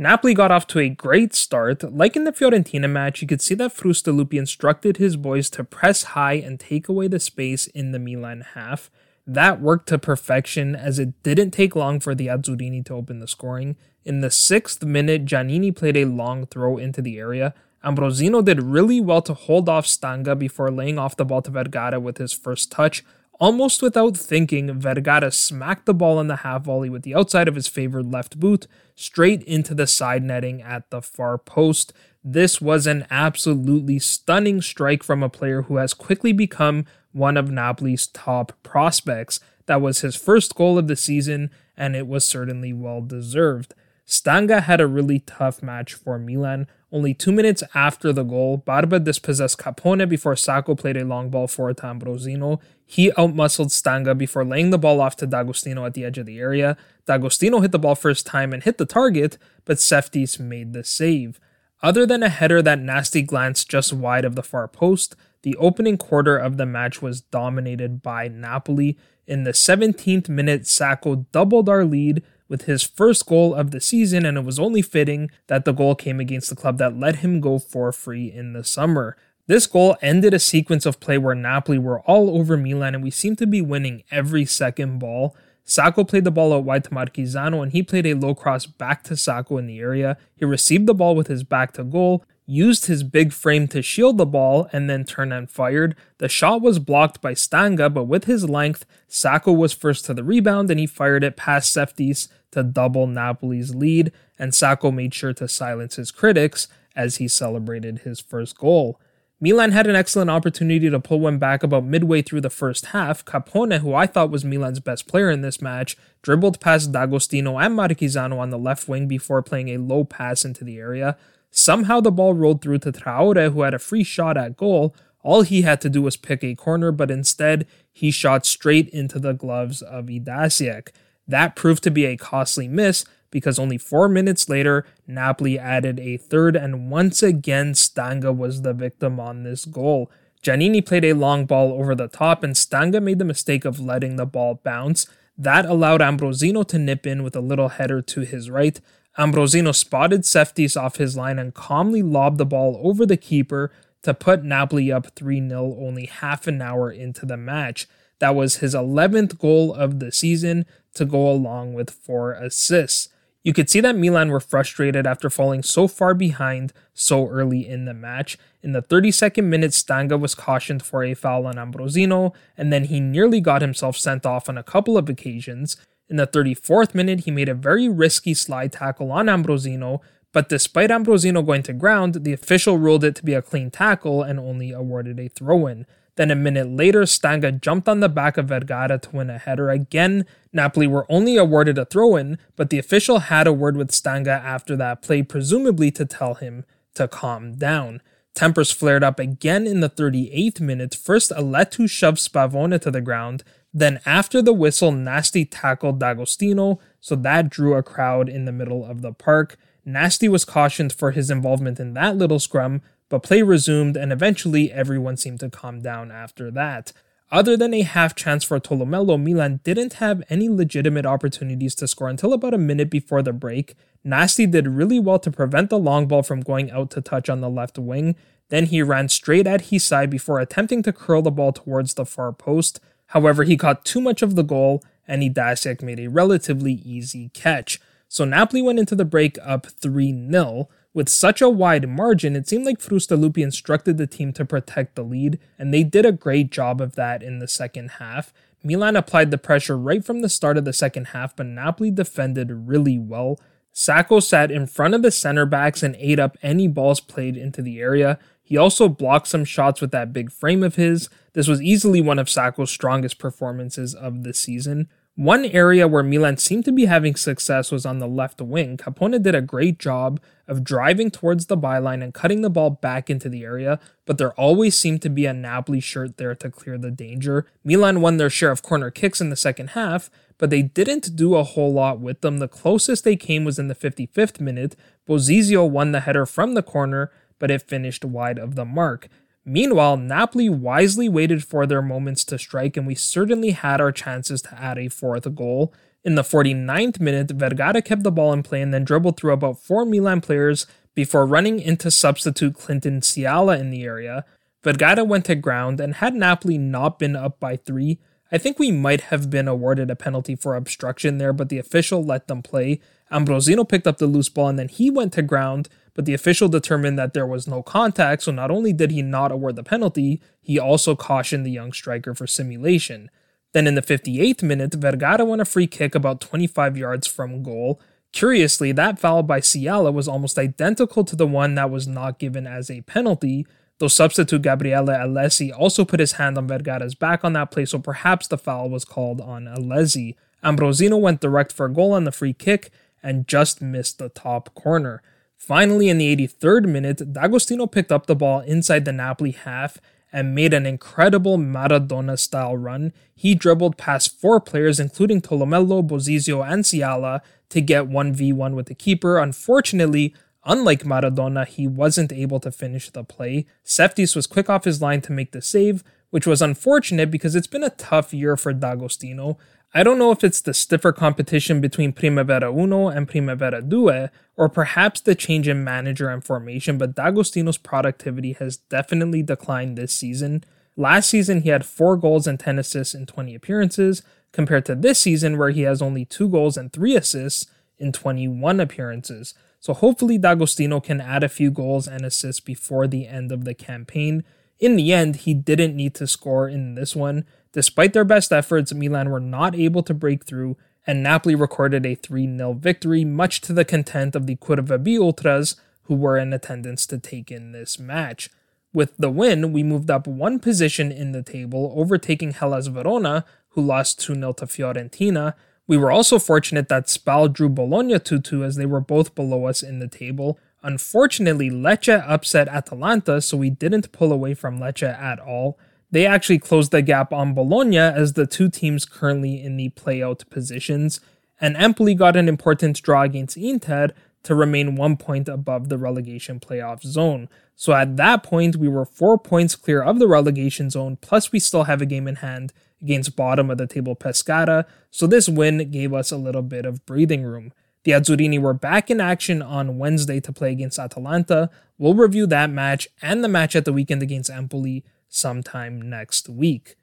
Napoli 0.03 0.35
got 0.35 0.51
off 0.51 0.67
to 0.69 0.81
a 0.81 0.89
great 0.89 1.33
start. 1.33 1.83
Like 1.95 2.17
in 2.17 2.25
the 2.25 2.33
Fiorentina 2.33 2.91
match, 2.91 3.23
you 3.23 3.29
could 3.29 3.41
see 3.41 3.55
that 3.55 3.77
Frustalupi 3.77 4.35
instructed 4.35 4.97
his 4.97 5.17
boys 5.17 5.49
to 5.51 5.63
press 5.63 6.03
high 6.03 6.35
and 6.35 6.59
take 6.59 6.89
away 6.89 7.07
the 7.07 7.21
space 7.21 7.69
in 7.69 7.93
the 7.93 8.01
Milan 8.01 8.45
half. 8.55 8.91
That 9.27 9.61
worked 9.61 9.89
to 9.91 9.99
perfection 9.99 10.75
as 10.75 10.99
it 10.99 11.23
didn't 11.23 11.53
take 11.53 11.77
long 11.77 12.01
for 12.01 12.15
the 12.15 12.27
Azzurrini 12.27 12.85
to 12.87 12.95
open 12.95 13.21
the 13.21 13.29
scoring. 13.29 13.77
In 14.05 14.21
the 14.21 14.31
sixth 14.33 14.85
minute, 14.85 15.25
Giannini 15.25 15.75
played 15.75 15.97
a 15.97 16.07
long 16.07 16.47
throw 16.47 16.77
into 16.79 17.01
the 17.01 17.19
area. 17.19 17.55
Ambrosino 17.85 18.45
did 18.45 18.61
really 18.61 19.01
well 19.01 19.23
to 19.23 19.35
hold 19.35 19.69
off 19.69 19.87
Stanga 19.87 20.37
before 20.37 20.71
laying 20.73 20.99
off 20.99 21.17
the 21.17 21.25
ball 21.25 21.43
to 21.43 21.51
Vergara 21.53 22.01
with 22.01 22.19
his 22.19 22.33
first 22.33 22.73
touch. 22.73 23.05
Almost 23.41 23.83
without 23.83 24.17
thinking, 24.17 24.79
Vergara 24.79 25.33
smacked 25.33 25.87
the 25.87 25.95
ball 25.95 26.21
in 26.21 26.29
the 26.29 26.37
half 26.37 26.63
volley 26.65 26.89
with 26.89 27.03
the 27.03 27.15
outside 27.15 27.49
of 27.49 27.55
his 27.55 27.67
favored 27.67 28.07
left 28.13 28.39
boot 28.39 28.67
straight 28.95 29.43
into 29.45 29.75
the 29.75 29.87
side 29.87 30.23
netting 30.23 30.63
at 30.63 30.91
the 30.91 31.03
far 31.03 31.39
post. 31.39 31.93
This 32.23 32.61
was 32.61 32.87
an 32.87 33.07
absolutely 33.11 33.99
stunning 33.99 34.63
strike 34.63 35.03
from 35.03 35.23
a 35.23 35.29
player 35.29 35.63
who 35.63 35.77
has 35.77 35.93
quickly 35.95 36.33
become 36.33 36.85
one 37.13 37.37
of 37.37 37.51
Napoli's 37.51 38.07
top 38.07 38.53
prospects. 38.63 39.41
That 39.67 39.81
was 39.81 40.01
his 40.03 40.15
first 40.15 40.55
goal 40.55 40.79
of 40.79 40.87
the 40.87 40.97
season, 40.97 41.51
and 41.77 41.97
it 41.97 42.07
was 42.07 42.25
certainly 42.27 42.73
well 42.73 43.01
deserved. 43.01 43.75
Stanga 44.07 44.63
had 44.63 44.81
a 44.81 44.87
really 44.87 45.21
tough 45.21 45.63
match 45.63 45.95
for 45.95 46.19
Milan. 46.19 46.67
Only 46.93 47.15
two 47.15 47.33
minutes 47.33 47.63
after 47.75 48.13
the 48.13 48.23
goal, 48.23 48.59
Barba 48.59 49.01
dispossessed 49.01 49.57
Capone 49.57 50.07
before 50.07 50.37
Saco 50.37 50.75
played 50.75 50.99
a 50.99 51.07
long 51.07 51.31
ball 51.31 51.49
for 51.49 51.73
to 51.73 51.83
Ambrosino. 51.83 52.61
He 52.85 53.11
outmuscled 53.13 53.71
Stanga 53.71 54.17
before 54.17 54.45
laying 54.45 54.69
the 54.69 54.79
ball 54.79 55.01
off 55.01 55.17
to 55.17 55.27
D'Agostino 55.27 55.87
at 55.87 55.95
the 55.95 56.05
edge 56.05 56.19
of 56.19 56.27
the 56.27 56.39
area. 56.39 56.77
D'Agostino 57.07 57.61
hit 57.61 57.73
the 57.73 57.79
ball 57.79 57.95
first 57.95 58.27
time 58.27 58.53
and 58.53 58.63
hit 58.63 58.77
the 58.77 58.85
target, 58.85 59.39
but 59.65 59.79
Pseftis 59.79 60.39
made 60.39 60.75
the 60.75 60.85
save. 60.85 61.41
Other 61.83 62.05
than 62.05 62.23
a 62.23 62.29
header 62.29 62.61
that 62.61 62.79
Nasti 62.79 63.27
glance 63.27 63.65
just 63.65 63.95
wide 63.95 64.27
of 64.27 64.35
the 64.35 64.43
far 64.43 64.69
post, 64.69 65.17
the 65.43 65.57
opening 65.57 65.97
quarter 65.97 66.37
of 66.37 66.59
the 66.59 66.67
match 66.67 67.01
was 67.01 67.23
dominated 67.23 68.03
by 68.03 68.29
Napoli. 68.29 68.99
In 69.27 69.45
the 69.45 69.53
17th 69.53 70.29
minute, 70.29 70.67
Saco 70.67 71.27
doubled 71.33 71.71
our 71.71 71.87
lead 71.87 72.23
with 72.53 72.67
his 72.67 72.83
first 72.83 73.25
goal 73.25 73.55
of 73.55 73.71
the 73.71 73.81
season, 73.81 74.27
and 74.27 74.37
it 74.37 74.45
was 74.45 74.59
only 74.59 74.83
fitting 74.83 75.31
that 75.47 75.65
the 75.65 75.73
goal 75.73 75.95
came 75.95 76.21
against 76.21 76.51
the 76.51 76.55
club 76.55 76.77
that 76.77 76.95
let 76.95 77.17
him 77.17 77.41
go 77.41 77.59
for 77.59 77.91
free 77.93 78.31
in 78.31 78.53
the 78.53 78.63
summer. 78.63 79.17
This 79.47 79.67
goal 79.67 79.97
ended 80.03 80.35
a 80.35 80.39
sequence 80.39 80.85
of 80.85 81.01
play 81.01 81.17
where 81.17 81.35
Napoli 81.35 81.79
were 81.79 82.03
all 82.03 82.39
over 82.39 82.59
Milan 82.59 82.95
and 82.95 83.03
we 83.03 83.11
seemed 83.11 83.39
to 83.39 83.47
be 83.47 83.63
winning 83.63 84.03
every 84.11 84.45
second 84.45 84.99
ball. 84.99 85.35
Saco 85.65 86.05
played 86.05 86.25
the 86.25 86.31
ball 86.31 86.53
out 86.53 86.65
wide 86.65 86.85
to 86.85 86.91
Marchisano 86.91 87.63
and 87.63 87.73
he 87.73 87.83
played 87.83 88.07
a 88.07 88.15
low 88.15 88.35
cross 88.35 88.67
back 88.67 89.03
to 89.05 89.17
Saco 89.17 89.57
in 89.57 89.67
the 89.67 89.81
area. 89.81 90.19
He 90.37 90.45
received 90.45 90.87
the 90.87 90.95
ball 90.95 91.17
with 91.17 91.29
his 91.29 91.45
back 91.45 91.73
to 91.73 91.85
goal, 91.85 92.23
used 92.47 92.87
his 92.87 93.03
big 93.03 93.33
frame 93.33 93.69
to 93.69 93.83
shield 93.83 94.19
the 94.19 94.27
ball, 94.27 94.69
and 94.73 94.89
then 94.91 95.05
turned 95.05 95.33
and 95.33 95.51
fired. 95.51 95.95
The 96.19 96.29
shot 96.29 96.61
was 96.61 96.79
blocked 96.79 97.21
by 97.21 97.35
Stanga, 97.35 97.93
but 97.93 98.05
with 98.05 98.25
his 98.25 98.49
length, 98.49 98.85
Saco 99.09 99.53
was 99.53 99.73
first 99.73 100.05
to 100.07 100.15
the 100.15 100.25
rebound 100.25 100.71
and 100.71 100.81
he 100.81 100.87
fired 100.87 101.25
it 101.25 101.37
past 101.37 101.75
Pseftis 101.75 102.29
to 102.53 102.63
double 102.63 103.07
Napoli's 103.07 103.75
lead, 103.75 104.13
and 104.39 104.55
Saco 104.55 104.91
made 104.91 105.15
sure 105.15 105.33
to 105.35 105.49
silence 105.49 105.97
his 105.97 106.11
critics 106.11 106.69
as 106.95 107.17
he 107.17 107.29
celebrated 107.29 108.01
his 108.01 108.21
first 108.21 108.59
goal. 108.59 109.01
Milan 109.41 109.73
had 109.73 109.89
an 109.89 109.97
excellent 109.97 110.31
opportunity 110.31 110.89
to 110.89 111.01
pull 111.01 111.19
one 111.19 111.39
back 111.39 111.65
about 111.65 111.85
midway 111.85 112.23
through 112.23 112.43
the 112.43 112.49
first 112.49 112.87
half. 112.87 113.25
Capone, 113.25 113.81
who 113.81 113.93
I 113.93 114.07
thought 114.07 114.31
was 114.31 114.45
Milan's 114.45 114.79
best 114.79 115.09
player 115.09 115.31
in 115.31 115.41
this 115.41 115.61
match, 115.61 115.97
dribbled 116.23 116.61
past 116.61 116.93
D'Agostino 116.93 117.59
and 117.59 117.77
Marchisano 117.77 118.39
on 118.39 118.51
the 118.51 118.59
left 118.59 118.89
wing 118.89 119.09
before 119.09 119.43
playing 119.43 119.71
a 119.71 119.79
low 119.79 120.05
pass 120.05 120.45
into 120.45 120.63
the 120.63 120.79
area. 120.79 121.17
Somehow 121.53 122.01
the 122.01 122.11
ball 122.11 122.33
rolled 122.33 122.63
through 122.63 122.79
to 122.79 122.93
Traore, 122.93 123.53
who 123.53 123.61
had 123.61 123.75
a 123.75 123.79
free 123.79 124.03
shot 124.03 124.37
at 124.39 124.57
goal. 124.57 124.97
All 125.23 125.43
he 125.43 125.63
had 125.63 125.81
to 125.83 125.91
do 125.91 126.03
was 126.03 126.17
pick 126.17 126.43
a 126.43 126.55
corner, 126.55 126.91
but 126.91 127.11
instead 127.11 127.67
he 127.93 128.11
shot 128.11 128.47
straight 128.47 128.89
into 128.89 129.19
the 129.19 129.35
gloves 129.35 129.83
of 129.83 130.07
Idasiak. 130.07 130.89
That 131.29 131.55
proved 131.55 131.83
to 131.85 131.91
be 131.91 132.07
a 132.07 132.17
costly 132.17 132.67
miss 132.67 133.05
because 133.31 133.59
only 133.59 133.79
four 133.79 134.09
minutes 134.09 134.49
later, 134.49 134.87
Napoli 135.07 135.59
added 135.59 136.01
a 136.01 136.17
third, 136.17 136.57
and 136.57 136.91
once 136.91 137.23
again, 137.23 137.73
Stanga 137.73 138.35
was 138.37 138.63
the 138.63 138.75
victim 138.75 139.21
on 139.21 139.43
this 139.43 139.65
goal. 139.65 140.11
Giannini 140.43 140.85
played 140.85 141.05
a 141.05 141.13
long 141.13 141.47
ball 141.47 141.73
over 141.73 141.95
the 141.95 142.09
top, 142.09 142.43
and 142.43 142.55
Stanga 142.55 143.03
made 143.03 143.19
the 143.19 143.25
mistake 143.25 143.65
of 143.65 143.79
letting 143.79 144.17
the 144.17 144.27
ball 144.27 144.61
bounce. 144.65 145.07
That 145.39 145.65
allowed 145.65 146.01
Ambrosino 146.01 146.67
to 146.69 146.79
nip 146.79 147.07
in 147.07 147.23
with 147.23 147.37
a 147.37 147.41
little 147.41 147.69
header 147.69 148.03
to 148.03 148.21
his 148.21 148.51
right. 148.51 148.81
Ambrosino 149.19 149.75
spotted 149.75 150.23
Pseftis 150.23 150.81
off 150.81 150.97
his 150.97 151.17
line 151.17 151.39
and 151.39 151.55
calmly 151.55 152.03
lobbed 152.03 152.39
the 152.39 152.47
ball 152.47 152.81
over 152.83 153.05
the 153.05 153.17
keeper 153.17 153.71
to 154.03 154.15
put 154.15 154.43
Napoli 154.43 154.91
up 154.91 155.15
3 155.15 155.49
0 155.49 155.77
only 155.79 156.07
half 156.07 156.47
an 156.47 156.63
hour 156.63 156.91
into 156.91 157.27
the 157.27 157.37
match. 157.37 157.87
That 158.21 158.35
was 158.35 158.57
his 158.57 158.75
11th 158.75 159.39
goal 159.39 159.75
of 159.75 159.99
the 159.99 160.13
season 160.13 160.65
to 160.95 161.05
go 161.05 161.31
along 161.31 161.75
with 161.75 161.91
four 161.91 162.33
assists. 162.33 163.09
You 163.43 163.53
could 163.53 163.69
see 163.69 163.81
that 163.81 163.97
Milan 163.97 164.31
were 164.31 164.41
frustrated 164.41 165.07
after 165.07 165.29
falling 165.29 165.65
so 165.65 165.89
far 165.89 166.15
behind 166.15 166.73
so 166.95 167.29
early 167.29 167.69
in 167.69 167.85
the 167.87 167.95
match. 167.95 168.39
In 168.63 168.73
the 168.73 168.83
32nd 168.83 169.45
minute, 169.45 169.73
Stanga 169.73 170.19
was 170.19 170.37
cautioned 170.37 170.85
for 170.85 171.03
a 171.03 171.15
foul 171.15 171.47
on 171.47 171.55
Ambrosino, 171.55 172.33
and 172.57 172.73
then 172.73 172.85
he 172.85 173.01
nearly 173.01 173.41
got 173.41 173.61
himself 173.61 173.97
sent 173.97 174.25
off 174.25 174.49
on 174.49 174.57
a 174.57 174.63
couple 174.63 174.97
of 174.97 175.09
occasions. 175.09 175.77
In 176.13 176.19
the 176.19 176.27
34th 176.27 176.95
minute, 176.95 177.21
he 177.21 177.31
made 177.31 177.49
a 177.49 177.55
very 177.55 177.89
risky 177.89 178.35
slide 178.35 178.73
tackle 178.73 179.11
on 179.11 179.29
Ambrosino, 179.29 180.01
but 180.31 180.51
despite 180.51 180.91
Ambrosino 180.91 181.45
going 181.45 181.63
to 181.63 181.73
ground, 181.73 182.25
the 182.25 182.35
official 182.35 182.77
ruled 182.77 183.03
it 183.03 183.15
to 183.15 183.25
be 183.25 183.33
a 183.33 183.41
clean 183.41 183.71
tackle 183.71 184.23
and 184.23 184.39
only 184.39 184.73
awarded 184.73 185.19
a 185.19 185.29
throw 185.29 185.67
in. 185.67 185.87
Then 186.17 186.31
a 186.31 186.35
minute 186.35 186.69
later, 186.69 187.05
Stanga 187.05 187.59
jumped 187.59 187.89
on 187.89 188.01
the 188.01 188.11
back 188.11 188.37
of 188.37 188.49
Vergara 188.49 188.99
to 188.99 189.17
win 189.17 189.31
a 189.31 189.39
header. 189.39 189.71
Again, 189.71 190.27
Napoli 190.53 190.87
were 190.87 191.07
only 191.09 191.39
awarded 191.39 191.79
a 191.79 191.87
throw 191.87 192.17
in, 192.17 192.37
but 192.57 192.69
the 192.69 192.79
official 192.79 193.21
had 193.21 193.47
a 193.47 193.53
word 193.55 193.79
with 193.79 193.91
Stanga 193.91 194.39
after 194.39 194.77
that 194.77 195.01
play, 195.01 195.23
presumably 195.23 195.91
to 195.93 196.05
tell 196.05 196.35
him 196.35 196.67
to 196.93 197.09
calm 197.09 197.55
down. 197.55 198.03
Tempers 198.35 198.71
flared 198.71 199.03
up 199.03 199.19
again 199.19 199.67
in 199.67 199.81
the 199.81 199.89
38th 199.89 200.61
minute. 200.61 200.95
First, 200.95 201.31
Eletu 201.31 201.89
shoved 201.89 202.19
Spavone 202.19 202.79
to 202.81 202.91
the 202.91 203.01
ground. 203.01 203.45
Then, 203.75 204.01
after 204.05 204.43
the 204.43 204.53
whistle, 204.53 204.93
Nasti 204.93 205.49
tackled 205.51 205.99
D'Agostino, 205.99 206.79
so 207.01 207.17
that 207.17 207.49
drew 207.49 207.75
a 207.75 207.83
crowd 207.83 208.29
in 208.29 208.45
the 208.45 208.53
middle 208.53 208.85
of 208.85 209.01
the 209.01 209.13
park. 209.13 209.57
Nasti 209.87 210.29
was 210.29 210.45
cautioned 210.45 210.93
for 210.93 211.11
his 211.11 211.31
involvement 211.31 211.81
in 211.81 211.95
that 211.95 212.17
little 212.17 212.39
scrum, 212.39 212.83
but 213.09 213.23
play 213.23 213.43
resumed 213.43 213.97
and 213.97 214.13
eventually 214.13 214.71
everyone 214.73 215.17
seemed 215.17 215.41
to 215.41 215.51
calm 215.51 215.81
down 215.81 216.11
after 216.11 216.51
that. 216.51 216.93
Other 217.31 217.57
than 217.57 217.73
a 217.73 217.81
half 217.81 218.15
chance 218.15 218.45
for 218.45 218.61
Tolomello, 218.61 219.21
Milan 219.21 219.61
didn't 219.65 219.95
have 219.95 220.23
any 220.29 220.51
legitimate 220.51 221.07
opportunities 221.07 221.75
to 221.77 221.89
score 221.89 222.11
until 222.11 222.35
about 222.35 222.53
a 222.53 222.59
minute 222.59 222.91
before 222.91 223.23
the 223.23 223.33
break. 223.33 223.75
Nasti 224.05 224.51
did 224.51 224.69
really 224.69 225.01
well 225.01 225.19
to 225.19 225.31
prevent 225.31 225.71
the 225.71 225.79
long 225.79 226.07
ball 226.07 226.23
from 226.23 226.41
going 226.41 226.71
out 226.71 226.91
to 226.91 227.01
touch 227.01 227.31
on 227.31 227.41
the 227.41 227.49
left 227.49 227.79
wing. 227.79 228.17
Then 228.51 228.67
he 228.67 228.83
ran 228.83 229.09
straight 229.09 229.47
at 229.47 229.63
his 229.63 229.83
side 229.83 230.11
before 230.11 230.41
attempting 230.41 230.83
to 230.83 230.93
curl 230.93 231.23
the 231.23 231.31
ball 231.31 231.53
towards 231.53 231.95
the 231.95 232.05
far 232.05 232.33
post. 232.33 232.81
However, 233.13 233.45
he 233.45 233.59
caught 233.59 233.85
too 233.85 234.01
much 234.01 234.23
of 234.23 234.37
the 234.37 234.43
goal, 234.43 234.83
and 235.07 235.23
Idasiak 235.23 235.83
made 235.83 236.01
a 236.01 236.09
relatively 236.09 236.73
easy 236.73 237.31
catch. 237.35 237.79
So 238.09 238.25
Napoli 238.25 238.63
went 238.63 238.79
into 238.79 238.95
the 238.95 239.05
break 239.05 239.37
up 239.45 239.67
3 239.67 240.29
0. 240.31 240.69
With 240.95 241.11
such 241.11 241.43
a 241.43 241.51
wide 241.51 241.87
margin, 241.87 242.35
it 242.37 242.49
seemed 242.49 242.65
like 242.65 242.79
Frustalupi 242.79 243.43
instructed 243.43 243.99
the 243.99 244.07
team 244.07 244.33
to 244.33 244.47
protect 244.47 244.95
the 244.95 245.03
lead, 245.03 245.39
and 245.59 245.75
they 245.75 245.85
did 245.85 246.07
a 246.07 246.13
great 246.13 246.51
job 246.51 246.81
of 246.81 246.95
that 246.95 247.23
in 247.23 247.39
the 247.39 247.49
second 247.49 247.93
half. 247.93 248.33
Milan 248.65 248.97
applied 248.97 249.31
the 249.31 249.39
pressure 249.39 249.77
right 249.77 250.03
from 250.03 250.23
the 250.23 250.29
start 250.31 250.57
of 250.57 250.65
the 250.65 250.73
second 250.73 251.09
half, 251.09 251.37
but 251.37 251.47
Napoli 251.47 251.91
defended 251.91 252.67
really 252.67 252.99
well. 252.99 253.39
Saco 253.73 254.21
sat 254.21 254.51
in 254.51 254.67
front 254.67 254.95
of 254.95 255.03
the 255.03 255.11
center 255.11 255.45
backs 255.45 255.83
and 255.83 255.97
ate 255.99 256.19
up 256.19 256.39
any 256.43 256.67
balls 256.67 257.01
played 257.01 257.37
into 257.37 257.61
the 257.61 257.81
area. 257.81 258.19
He 258.43 258.57
also 258.57 258.89
blocked 258.89 259.29
some 259.29 259.45
shots 259.45 259.81
with 259.81 259.93
that 259.93 260.13
big 260.13 260.31
frame 260.31 260.63
of 260.63 260.75
his. 260.75 261.09
This 261.33 261.49
was 261.49 261.63
easily 261.63 262.01
one 262.01 262.19
of 262.19 262.29
Saco's 262.29 262.71
strongest 262.71 263.19
performances 263.19 263.95
of 263.95 264.25
the 264.25 264.35
season. 264.35 264.89
One 265.15 265.45
area 265.45 265.87
where 265.87 266.03
Milan 266.03 266.39
seemed 266.39 266.65
to 266.65 266.73
be 266.73 266.87
having 266.87 267.17
success 267.17 267.71
was 267.71 267.85
on 267.85 267.99
the 267.99 268.09
left 268.09 268.41
wing. 268.41 268.79
Capone 268.79 269.23
did 269.23 269.35
a 269.35 269.43
great 269.43 269.79
job 269.79 270.21
of 270.49 270.65
driving 270.65 271.11
towards 271.11 271.47
the 271.47 271.57
byline 271.57 272.03
and 272.03 272.15
cutting 272.15 272.41
the 272.41 272.49
ball 272.49 272.71
back 272.71 273.11
into 273.11 273.29
the 273.29 273.45
area, 273.45 273.79
but 274.07 274.17
there 274.17 274.33
always 274.33 274.75
seemed 274.75 275.03
to 275.03 275.11
be 275.11 275.27
a 275.27 275.35
Napoli 275.35 275.81
shirt 275.81 276.17
there 276.17 276.35
to 276.37 276.51
clear 276.51 276.79
the 276.79 276.91
danger. 276.91 277.47
Milan 277.63 278.01
won 278.01 278.17
their 278.17 278.31
share 278.31 278.51
of 278.51 278.63
corner 278.63 278.91
kicks 278.91 279.21
in 279.21 279.29
the 279.29 279.37
second 279.37 279.71
half, 279.71 280.11
but 280.39 280.49
they 280.49 280.63
didn't 280.63 281.15
do 281.15 281.35
a 281.35 281.45
whole 281.45 281.73
lot 281.75 282.01
with 282.01 282.23
them. 282.23 282.39
The 282.39 282.49
closest 282.49 283.05
they 283.05 283.17
came 283.17 283.45
was 283.45 283.59
in 283.59 283.69
the 283.69 283.75
55th 283.75 284.41
minute. 284.41 284.77
Bozizio 285.07 285.69
won 285.69 285.93
the 285.93 286.01
header 286.01 286.25
from 286.25 286.55
the 286.55 286.63
corner, 286.63 287.13
but 287.43 287.51
it 287.51 287.61
finished 287.61 288.05
wide 288.05 288.39
of 288.39 288.55
the 288.55 288.65
mark. 288.65 289.09
Meanwhile, 289.45 289.97
Napoli 289.97 290.49
wisely 290.49 291.09
waited 291.09 291.43
for 291.43 291.67
their 291.67 291.83
moments 291.83 292.25
to 292.27 292.39
strike, 292.39 292.77
and 292.77 292.87
we 292.87 292.95
certainly 292.95 293.51
had 293.51 293.81
our 293.81 293.91
chances 293.91 294.43
to 294.43 294.55
add 294.55 294.79
a 294.79 294.87
fourth 294.87 295.35
goal. 295.35 295.75
In 296.05 296.15
the 296.15 296.23
49th 296.23 297.01
minute, 297.01 297.33
Vergara 297.33 297.83
kept 297.83 298.05
the 298.05 298.13
ball 298.13 298.33
in 298.33 298.45
play 298.45 298.63
and 298.63 298.73
then 298.73 298.85
dribbled 298.85 299.17
through 299.17 299.33
about 299.33 299.59
four 299.59 299.85
Milan 299.85 300.21
players 300.21 300.69
before 300.95 301.27
running 301.27 301.59
into 301.59 301.91
substitute 301.91 302.55
Clinton 302.55 303.01
Ciala 303.01 303.59
in 303.59 303.71
the 303.71 303.83
area. 303.83 304.25
Vergara 304.63 305.03
went 305.03 305.25
to 305.25 305.35
ground, 305.35 305.81
and 305.81 305.95
had 305.95 306.15
Napoli 306.15 306.59
not 306.59 307.01
been 307.01 307.17
up 307.17 307.41
by 307.41 307.57
three, 307.57 307.99
I 308.31 308.39
think 308.39 308.61
we 308.61 308.71
might 308.71 309.01
have 309.03 309.31
been 309.31 309.49
awarded 309.49 309.91
a 309.91 309.97
penalty 309.97 310.37
for 310.37 310.55
obstruction 310.55 311.19
there, 311.19 311.33
but 311.33 311.49
the 311.49 311.59
official 311.59 312.05
let 312.05 312.29
them 312.29 312.41
play. 312.41 312.81
Ambrosino 313.13 313.69
picked 313.69 313.87
up 313.87 313.99
the 313.99 314.07
loose 314.07 314.29
ball 314.29 314.49
and 314.49 314.59
then 314.59 314.69
he 314.69 314.91
went 314.91 315.13
to 315.15 315.23
ground, 315.23 315.69
but 315.95 316.07
the 316.07 316.15
official 316.15 316.49
determined 316.49 316.99
that 316.99 317.13
there 317.13 317.27
was 317.27 317.47
no 317.47 317.63
contact, 317.63 318.23
so 318.23 318.33
not 318.33 318.51
only 318.51 318.73
did 318.73 318.91
he 318.91 319.03
not 319.03 319.31
award 319.31 319.57
the 319.57 319.63
penalty, 319.63 320.21
he 320.41 320.59
also 320.59 320.97
cautioned 320.97 321.45
the 321.45 321.51
young 321.51 321.73
striker 321.73 322.15
for 322.15 322.27
simulation. 322.27 323.11
Then 323.53 323.67
in 323.67 323.75
the 323.75 323.83
58th 323.83 324.43
minute, 324.43 324.75
Vergara 324.75 325.25
won 325.25 325.41
a 325.41 325.45
free 325.45 325.67
kick 325.67 325.95
about 325.95 326.21
25 326.21 326.77
yards 326.77 327.07
from 327.07 327.43
goal. 327.43 327.81
Curiously, 328.13 328.73
that 328.73 328.99
foul 328.99 329.23
by 329.23 329.41
Ciala 329.41 329.93
was 329.93 330.09
almost 330.09 330.39
identical 330.39 331.05
to 331.05 331.15
the 331.15 331.27
one 331.27 331.55
that 331.57 331.71
was 331.71 331.87
not 331.87 332.19
given 332.19 332.47
as 332.47 332.71
a 332.71 332.81
penalty, 332.83 333.47
though 333.79 333.89
substitute 333.89 334.43
Gabriele 334.43 334.87
Alessi 334.87 335.53
also 335.57 335.85
put 335.85 336.01
his 336.01 336.13
hand 336.13 336.39
on 336.39 336.49
Vergara's 336.49 336.95
back 336.95 337.25
on 337.25 337.35
that 337.35 337.51
play, 337.51 337.67
so 337.67 337.79
perhaps 337.79 338.27
the 338.27 338.39
foul 338.39 338.71
was 338.71 338.87
called 338.87 339.21
on 339.21 339.45
Alessi. 339.45 340.15
Ambrosino 340.43 340.99
went 340.99 341.21
direct 341.21 341.53
for 341.53 341.67
a 341.67 341.73
goal 341.73 341.93
on 341.93 342.05
the 342.05 342.13
free 342.13 342.33
kick 342.33 342.71
and 343.03 343.27
just 343.29 343.61
missed 343.61 343.99
the 343.99 344.09
top 344.09 344.55
corner. 344.55 345.03
Finally, 345.37 345.89
in 345.89 345.99
the 345.99 346.17
83rd 346.17 346.67
minute, 346.67 347.13
D'Agostino 347.13 347.67
picked 347.67 347.91
up 347.91 348.07
the 348.07 348.15
ball 348.15 348.41
inside 348.41 348.85
the 348.85 348.93
Napoli 348.93 349.33
half 349.33 349.79
and 350.13 350.35
made 350.35 350.53
an 350.55 350.67
incredible 350.67 351.39
Maradona 351.39 352.19
style 352.19 352.57
run. 352.57 352.93
He 353.15 353.35
dribbled 353.35 353.79
past 353.79 354.21
four 354.21 354.41
players, 354.41 354.79
including 354.79 355.21
Tolomello, 355.21 355.87
Bosizio, 355.87 356.47
and 356.47 356.63
Ciala, 356.65 357.23
to 357.49 357.61
get 357.61 357.89
1v1 357.89 358.55
with 358.55 358.67
the 358.67 358.75
keeper. 358.75 359.19
Unfortunately, 359.19 360.15
unlike 360.45 360.85
Maradona, 360.85 361.47
he 361.47 361.67
wasn't 361.67 362.13
able 362.13 362.41
to 362.41 362.53
finish 362.53 362.91
the 362.91 363.03
play. 363.03 363.47
Pseftis 363.65 364.15
was 364.15 364.27
quick 364.27 364.51
off 364.51 364.65
his 364.65 364.83
line 364.83 365.01
to 365.03 365.13
make 365.13 365.33
the 365.33 365.43
save, 365.43 365.83
which 366.11 366.27
was 366.27 366.43
unfortunate 366.43 367.11
because 367.11 367.35
it's 367.35 367.47
been 367.47 367.65
a 367.65 367.71
tough 367.71 368.13
year 368.13 368.37
for 368.37 368.53
D'Agostino. 368.53 369.39
I 369.75 369.83
don't 369.83 369.99
know 369.99 370.11
if 370.11 370.23
it's 370.23 370.43
the 370.43 370.53
stiffer 370.53 370.93
competition 370.93 371.63
between 371.63 371.95
Primavera 371.95 372.53
Uno 372.53 372.89
and 372.89 373.09
Primavera 373.09 373.63
Due, 373.63 374.09
or 374.37 374.49
perhaps 374.51 375.01
the 375.01 375.15
change 375.15 375.49
in 375.49 375.65
manager 375.65 376.11
and 376.11 376.23
formation, 376.23 376.77
but 376.77 376.95
D'Agostino's 376.95 377.57
productivity 377.57 378.35
has 378.35 378.59
definitely 378.59 379.23
declined 379.23 379.79
this 379.79 379.95
season. 379.95 380.45
Last 380.77 381.09
season, 381.09 381.41
he 381.41 381.49
had 381.49 381.65
4 381.65 381.97
goals 381.97 382.27
and 382.27 382.39
10 382.39 382.59
assists 382.59 382.95
in 382.95 383.07
20 383.07 383.35
appearances, 383.35 384.03
compared 384.31 384.67
to 384.67 384.75
this 384.75 384.99
season, 384.99 385.39
where 385.39 385.51
he 385.51 385.63
has 385.63 385.81
only 385.81 386.05
2 386.05 386.29
goals 386.29 386.59
and 386.59 386.71
3 386.71 386.95
assists 386.95 387.47
in 387.79 387.93
21 387.93 388.61
appearances. 388.61 389.35
So 389.59 389.73
hopefully, 389.73 390.19
D'Agostino 390.19 390.81
can 390.81 391.01
add 391.01 391.23
a 391.23 391.31
few 391.31 391.51
goals 391.51 391.89
and 391.89 392.05
assists 392.05 392.41
before 392.41 392.87
the 392.87 393.07
end 393.07 393.33
of 393.33 393.45
the 393.45 393.55
campaign. 393.55 394.25
In 394.59 394.77
the 394.77 394.93
end, 394.93 395.17
he 395.17 395.35
didn't 395.35 395.77
need 395.77 395.95
to 395.95 396.07
score 396.07 396.49
in 396.49 396.75
this 396.75 396.95
one. 396.95 397.25
Despite 397.53 397.93
their 397.93 398.05
best 398.05 398.33
efforts, 398.33 398.73
Milan 398.73 399.11
were 399.11 399.21
not 399.21 399.55
able 399.55 399.83
to 399.83 399.95
break 399.95 400.25
through, 400.25 400.57
and 400.87 401.03
Napoli 401.03 401.35
recorded 401.35 401.85
a 401.85 401.95
3 401.95 402.37
0 402.37 402.55
victory, 402.55 403.05
much 403.05 403.41
to 403.43 403.53
the 403.53 403.65
content 403.65 404.17
of 404.17 404.27
the 404.27 404.37
Curva 404.37 404.83
B 404.83 404.99
Ultras, 404.99 405.57
who 405.85 405.95
were 405.95 406.17
in 406.17 406.33
attendance 406.33 406.87
to 406.87 406.99
take 406.99 407.31
in 407.31 407.53
this 407.53 407.79
match. 407.79 408.31
With 408.73 408.97
the 408.97 409.11
win, 409.11 409.53
we 409.53 409.63
moved 409.63 409.91
up 409.91 410.07
one 410.07 410.39
position 410.39 410.91
in 410.91 411.13
the 411.13 411.23
table, 411.23 411.75
overtaking 411.77 412.33
Hellas 412.33 412.69
Verona, 412.69 413.27
who 413.51 413.61
lost 413.61 414.01
2 414.01 414.15
0 414.15 414.33
to 414.35 414.47
Fiorentina. 414.47 415.35
We 415.67 415.77
were 415.77 415.91
also 415.91 416.19
fortunate 416.19 416.69
that 416.69 416.89
Spal 416.89 417.29
drew 417.29 417.51
Bologna 417.51 417.99
2 417.99 418.19
2 418.19 418.45
as 418.45 418.57
they 418.57 418.67
were 418.67 418.81
both 418.81 419.15
below 419.15 419.45
us 419.45 419.63
in 419.63 419.79
the 419.79 419.89
table. 419.89 420.39
Unfortunately, 420.63 421.51
Lecce 421.51 422.03
upset 422.09 422.49
Atalanta, 422.49 423.21
so 423.21 423.37
we 423.37 423.51
didn't 423.51 423.93
pull 423.93 424.13
away 424.13 424.33
from 424.33 424.59
Lecce 424.59 424.99
at 424.99 425.19
all. 425.19 425.59
They 425.93 426.07
actually 426.07 426.39
closed 426.39 426.73
the 426.73 426.81
gap 426.81 427.13
on 427.13 427.35
Bologna 427.35 427.77
as 427.77 428.15
the 428.15 428.27
two 428.27 428.49
teams 428.49 428.87
currently 428.87 429.43
in 429.43 429.59
the 429.59 429.69
playout 429.71 430.29
positions, 430.31 431.01
and 431.39 431.57
Empoli 431.57 431.95
got 431.95 432.17
an 432.17 432.29
important 432.29 432.83
draw 432.83 433.03
against 433.03 433.37
Inter 433.37 433.91
to 434.23 434.35
remain 434.35 434.75
one 434.75 434.97
point 434.97 435.29
above 435.29 435.69
the 435.69 435.77
relegation 435.77 436.41
playoff 436.41 436.83
zone. 436.83 437.29
So 437.57 437.75
at 437.75 437.97
that 437.99 438.23
point, 438.23 438.57
we 438.57 438.69
were 438.69 438.87
four 438.87 439.19
points 439.19 439.55
clear 439.55 439.83
of 439.83 439.99
the 439.99 440.09
relegation 440.09 440.71
zone, 440.71 440.97
plus 440.97 441.31
we 441.31 441.39
still 441.39 441.65
have 441.65 441.83
a 441.83 441.87
game 441.87 442.09
in 442.09 442.17
hand 442.17 442.55
against 442.81 443.15
bottom 443.15 443.51
of 443.51 443.59
the 443.59 443.67
table 443.67 443.95
Pescara, 443.95 444.65
so 444.91 445.07
this 445.07 445.29
win 445.29 445.71
gave 445.71 445.93
us 445.93 446.11
a 446.11 446.17
little 446.17 446.43
bit 446.43 446.65
of 446.65 446.87
breathing 446.87 447.23
room. 447.23 447.53
The 447.85 447.93
Azzurrini 447.93 448.41
were 448.41 448.55
back 448.55 448.91
in 448.91 449.01
action 449.01 449.43
on 449.43 449.77
Wednesday 449.77 450.21
to 450.21 450.33
play 450.33 450.53
against 450.53 450.79
Atalanta. 450.79 451.51
We'll 451.77 451.95
review 451.95 452.27
that 452.29 452.49
match 452.49 452.89
and 453.03 453.23
the 453.23 453.29
match 453.29 453.55
at 453.57 453.65
the 453.65 453.73
weekend 453.73 454.03
against 454.03 454.31
Empoli 454.31 454.85
sometime 455.15 455.81
next 455.81 456.29
week. 456.29 456.77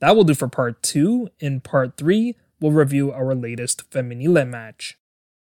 That 0.00 0.16
will 0.16 0.24
do 0.24 0.34
for 0.34 0.48
part 0.48 0.82
two. 0.82 1.28
In 1.38 1.60
part 1.60 1.96
three, 1.96 2.36
we'll 2.60 2.72
review 2.72 3.12
our 3.12 3.34
latest 3.34 3.90
Femminile 3.90 4.48
match. 4.48 4.98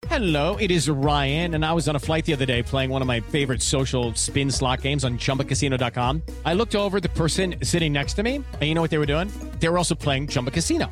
Hello, 0.07 0.55
it 0.57 0.69
is 0.69 0.87
Ryan, 0.87 1.55
and 1.55 1.65
I 1.65 1.73
was 1.73 1.89
on 1.89 1.95
a 1.95 1.99
flight 1.99 2.25
the 2.25 2.33
other 2.33 2.45
day 2.45 2.61
playing 2.61 2.91
one 2.91 3.01
of 3.01 3.07
my 3.07 3.21
favorite 3.21 3.61
social 3.61 4.13
spin 4.13 4.51
slot 4.51 4.81
games 4.81 5.03
on 5.03 5.17
chumbacasino.com. 5.17 6.21
I 6.45 6.53
looked 6.53 6.75
over 6.75 6.99
the 6.99 7.09
person 7.09 7.55
sitting 7.63 7.91
next 7.91 8.13
to 8.13 8.23
me, 8.23 8.35
and 8.35 8.61
you 8.61 8.75
know 8.75 8.81
what 8.81 8.91
they 8.91 8.99
were 8.99 9.07
doing? 9.07 9.31
They 9.59 9.67
were 9.67 9.79
also 9.79 9.95
playing 9.95 10.27
Chumba 10.27 10.51
Casino. 10.51 10.91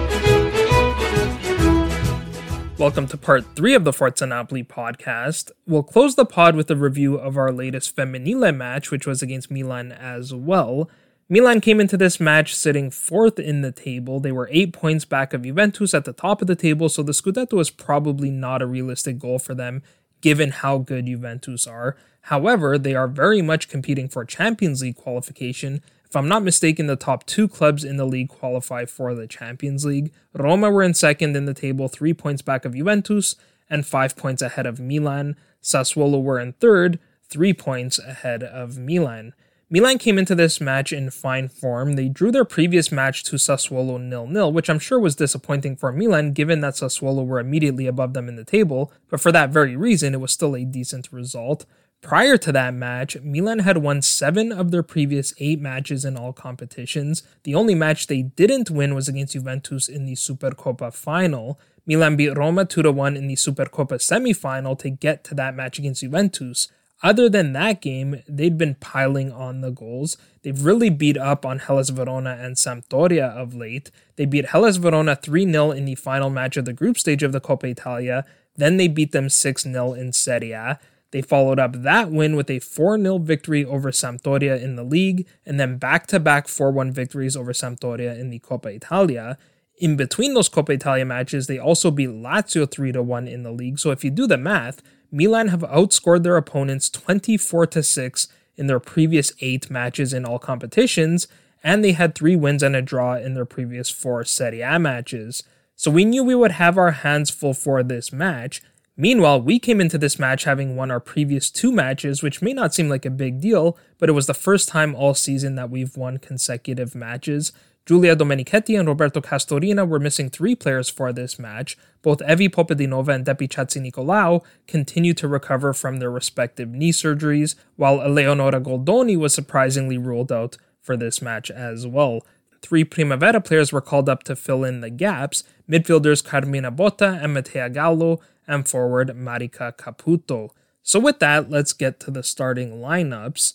Welcome 2.81 3.05
to 3.09 3.17
part 3.17 3.45
three 3.55 3.75
of 3.75 3.83
the 3.83 3.93
Forza 3.93 4.25
Napoli 4.25 4.63
podcast. 4.63 5.51
We'll 5.67 5.83
close 5.83 6.15
the 6.15 6.25
pod 6.25 6.55
with 6.55 6.71
a 6.71 6.75
review 6.75 7.13
of 7.13 7.37
our 7.37 7.51
latest 7.51 7.95
Femminile 7.95 8.57
match, 8.57 8.89
which 8.89 9.05
was 9.05 9.21
against 9.21 9.51
Milan 9.51 9.91
as 9.91 10.33
well. 10.33 10.89
Milan 11.29 11.61
came 11.61 11.79
into 11.79 11.95
this 11.95 12.19
match 12.19 12.55
sitting 12.55 12.89
fourth 12.89 13.37
in 13.37 13.61
the 13.61 13.71
table. 13.71 14.19
They 14.19 14.31
were 14.31 14.49
eight 14.51 14.73
points 14.73 15.05
back 15.05 15.31
of 15.31 15.43
Juventus 15.43 15.93
at 15.93 16.05
the 16.05 16.11
top 16.11 16.41
of 16.41 16.47
the 16.47 16.55
table, 16.55 16.89
so 16.89 17.03
the 17.03 17.11
Scudetto 17.11 17.53
was 17.53 17.69
probably 17.69 18.31
not 18.31 18.63
a 18.63 18.65
realistic 18.65 19.19
goal 19.19 19.37
for 19.37 19.53
them, 19.53 19.83
given 20.21 20.49
how 20.49 20.79
good 20.79 21.05
Juventus 21.05 21.67
are. 21.67 21.95
However, 22.21 22.79
they 22.79 22.95
are 22.95 23.07
very 23.07 23.43
much 23.43 23.69
competing 23.69 24.09
for 24.09 24.25
Champions 24.25 24.81
League 24.81 24.95
qualification. 24.95 25.83
If 26.11 26.17
I'm 26.17 26.27
not 26.27 26.43
mistaken, 26.43 26.87
the 26.87 26.97
top 26.97 27.25
two 27.25 27.47
clubs 27.47 27.85
in 27.85 27.95
the 27.95 28.03
league 28.03 28.27
qualify 28.27 28.83
for 28.83 29.15
the 29.15 29.27
Champions 29.27 29.85
League. 29.85 30.11
Roma 30.33 30.69
were 30.69 30.83
in 30.83 30.93
second 30.93 31.37
in 31.37 31.45
the 31.45 31.53
table, 31.53 31.87
three 31.87 32.13
points 32.13 32.41
back 32.41 32.65
of 32.65 32.75
Juventus, 32.75 33.37
and 33.69 33.87
five 33.87 34.17
points 34.17 34.41
ahead 34.41 34.65
of 34.65 34.77
Milan. 34.77 35.37
Sassuolo 35.63 36.21
were 36.21 36.37
in 36.37 36.51
third, 36.51 36.99
three 37.29 37.53
points 37.53 37.97
ahead 37.97 38.43
of 38.43 38.77
Milan. 38.77 39.33
Milan 39.69 39.97
came 39.99 40.17
into 40.17 40.35
this 40.35 40.59
match 40.59 40.91
in 40.91 41.11
fine 41.11 41.47
form. 41.47 41.93
They 41.93 42.09
drew 42.09 42.29
their 42.29 42.43
previous 42.43 42.91
match 42.91 43.23
to 43.23 43.37
Sassuolo 43.37 43.97
nil-nil, 43.97 44.51
which 44.51 44.69
I'm 44.69 44.79
sure 44.79 44.99
was 44.99 45.15
disappointing 45.15 45.77
for 45.77 45.93
Milan 45.93 46.33
given 46.33 46.59
that 46.59 46.73
Sassuolo 46.73 47.25
were 47.25 47.39
immediately 47.39 47.87
above 47.87 48.11
them 48.13 48.27
in 48.27 48.35
the 48.35 48.43
table, 48.43 48.91
but 49.09 49.21
for 49.21 49.31
that 49.31 49.51
very 49.51 49.77
reason, 49.77 50.13
it 50.13 50.19
was 50.19 50.33
still 50.33 50.57
a 50.57 50.65
decent 50.65 51.07
result. 51.13 51.65
Prior 52.01 52.35
to 52.35 52.51
that 52.51 52.73
match, 52.73 53.15
Milan 53.21 53.59
had 53.59 53.77
won 53.77 54.01
seven 54.01 54.51
of 54.51 54.71
their 54.71 54.81
previous 54.81 55.35
eight 55.37 55.61
matches 55.61 56.03
in 56.03 56.17
all 56.17 56.33
competitions. 56.33 57.21
The 57.43 57.53
only 57.53 57.75
match 57.75 58.07
they 58.07 58.23
didn't 58.23 58.71
win 58.71 58.95
was 58.95 59.07
against 59.07 59.33
Juventus 59.33 59.87
in 59.87 60.05
the 60.05 60.15
Supercoppa 60.15 60.93
final. 60.93 61.59
Milan 61.85 62.15
beat 62.15 62.35
Roma 62.35 62.65
2 62.65 62.91
1 62.91 63.15
in 63.15 63.27
the 63.27 63.35
Supercoppa 63.35 64.01
semi-final 64.01 64.75
to 64.77 64.89
get 64.89 65.23
to 65.25 65.35
that 65.35 65.55
match 65.55 65.77
against 65.77 66.01
Juventus. 66.01 66.67
Other 67.03 67.29
than 67.29 67.53
that 67.53 67.81
game, 67.81 68.21
they'd 68.27 68.57
been 68.57 68.75
piling 68.75 69.31
on 69.31 69.61
the 69.61 69.71
goals. 69.71 70.17
They've 70.41 70.65
really 70.65 70.89
beat 70.89 71.17
up 71.17 71.45
on 71.45 71.59
Hellas 71.59 71.89
Verona 71.89 72.37
and 72.39 72.55
Sampdoria 72.55 73.29
of 73.29 73.55
late. 73.55 73.91
They 74.15 74.25
beat 74.25 74.49
Hellas 74.49 74.77
Verona 74.77 75.15
3 75.15 75.51
0 75.51 75.71
in 75.71 75.85
the 75.85 75.95
final 75.95 76.31
match 76.31 76.57
of 76.57 76.65
the 76.65 76.73
group 76.73 76.97
stage 76.97 77.21
of 77.21 77.31
the 77.31 77.41
Coppa 77.41 77.69
Italia. 77.69 78.25
Then 78.55 78.77
they 78.77 78.87
beat 78.87 79.11
them 79.11 79.29
6 79.29 79.63
0 79.63 79.93
in 79.93 80.13
Serie 80.13 80.51
A. 80.51 80.79
They 81.11 81.21
followed 81.21 81.59
up 81.59 81.83
that 81.83 82.09
win 82.09 82.35
with 82.35 82.49
a 82.49 82.59
4 82.59 82.97
0 82.97 83.17
victory 83.19 83.65
over 83.65 83.91
Sampdoria 83.91 84.61
in 84.61 84.75
the 84.75 84.83
league, 84.83 85.27
and 85.45 85.59
then 85.59 85.77
back 85.77 86.07
to 86.07 86.19
back 86.19 86.47
4 86.47 86.71
1 86.71 86.91
victories 86.91 87.35
over 87.35 87.53
Sampdoria 87.53 88.17
in 88.17 88.29
the 88.29 88.39
Coppa 88.39 88.73
Italia. 88.73 89.37
In 89.77 89.95
between 89.95 90.33
those 90.33 90.49
Coppa 90.49 90.69
Italia 90.71 91.05
matches, 91.05 91.47
they 91.47 91.59
also 91.59 91.91
beat 91.91 92.09
Lazio 92.09 92.69
3 92.69 92.91
1 92.91 93.27
in 93.27 93.43
the 93.43 93.51
league. 93.51 93.79
So 93.79 93.91
if 93.91 94.03
you 94.03 94.09
do 94.09 94.25
the 94.25 94.37
math, 94.37 94.81
Milan 95.11 95.49
have 95.49 95.61
outscored 95.61 96.23
their 96.23 96.37
opponents 96.37 96.89
24 96.89 97.69
6 97.81 98.27
in 98.55 98.67
their 98.67 98.79
previous 98.79 99.33
eight 99.41 99.69
matches 99.69 100.13
in 100.13 100.25
all 100.25 100.39
competitions, 100.39 101.27
and 101.63 101.83
they 101.83 101.91
had 101.91 102.15
three 102.15 102.35
wins 102.35 102.63
and 102.63 102.75
a 102.75 102.81
draw 102.81 103.15
in 103.15 103.33
their 103.33 103.45
previous 103.45 103.89
four 103.89 104.23
Serie 104.23 104.61
A 104.61 104.79
matches. 104.79 105.43
So 105.75 105.89
we 105.89 106.05
knew 106.05 106.23
we 106.23 106.35
would 106.35 106.51
have 106.53 106.77
our 106.77 106.91
hands 106.91 107.29
full 107.29 107.53
for 107.53 107.81
this 107.81 108.13
match. 108.13 108.61
Meanwhile, 109.01 109.41
we 109.41 109.57
came 109.57 109.81
into 109.81 109.97
this 109.97 110.19
match 110.19 110.43
having 110.43 110.75
won 110.75 110.91
our 110.91 110.99
previous 110.99 111.49
two 111.49 111.71
matches, 111.71 112.21
which 112.21 112.43
may 112.43 112.53
not 112.53 112.71
seem 112.71 112.87
like 112.87 113.03
a 113.03 113.09
big 113.09 113.41
deal, 113.41 113.75
but 113.97 114.09
it 114.09 114.11
was 114.11 114.27
the 114.27 114.35
first 114.35 114.69
time 114.69 114.93
all 114.93 115.15
season 115.15 115.55
that 115.55 115.71
we've 115.71 115.97
won 115.97 116.19
consecutive 116.19 116.93
matches. 116.93 117.51
Giulia 117.87 118.15
Domenichetti 118.15 118.77
and 118.77 118.87
Roberto 118.87 119.19
Castorina 119.19 119.87
were 119.87 119.99
missing 119.99 120.29
three 120.29 120.53
players 120.53 120.87
for 120.87 121.11
this 121.11 121.39
match. 121.39 121.79
Both 122.03 122.19
Evi 122.19 122.47
Popadinova 122.47 123.15
and 123.15 123.25
Depi 123.25 123.49
Chatzinicolaou 123.49 124.43
continued 124.67 125.17
to 125.17 125.27
recover 125.27 125.73
from 125.73 125.97
their 125.97 126.11
respective 126.11 126.69
knee 126.69 126.91
surgeries, 126.91 127.55
while 127.77 128.01
Eleonora 128.01 128.61
Goldoni 128.61 129.17
was 129.17 129.33
surprisingly 129.33 129.97
ruled 129.97 130.31
out 130.31 130.57
for 130.79 130.95
this 130.95 131.23
match 131.23 131.49
as 131.49 131.87
well. 131.87 132.23
Three 132.61 132.83
Primavera 132.83 133.41
players 133.41 133.73
were 133.73 133.81
called 133.81 134.07
up 134.07 134.21
to 134.25 134.35
fill 134.35 134.63
in 134.63 134.81
the 134.81 134.91
gaps 134.91 135.43
midfielders 135.71 136.23
Carmina 136.23 136.71
Botta 136.71 137.23
and 137.23 137.35
Mattea 137.35 137.73
Gallo, 137.73 138.19
and 138.51 138.67
forward 138.67 139.15
Marica 139.15 139.73
Caputo. 139.77 140.49
So, 140.83 140.99
with 140.99 141.19
that, 141.19 141.49
let's 141.49 141.73
get 141.73 141.99
to 142.01 142.11
the 142.11 142.23
starting 142.23 142.81
lineups. 142.81 143.53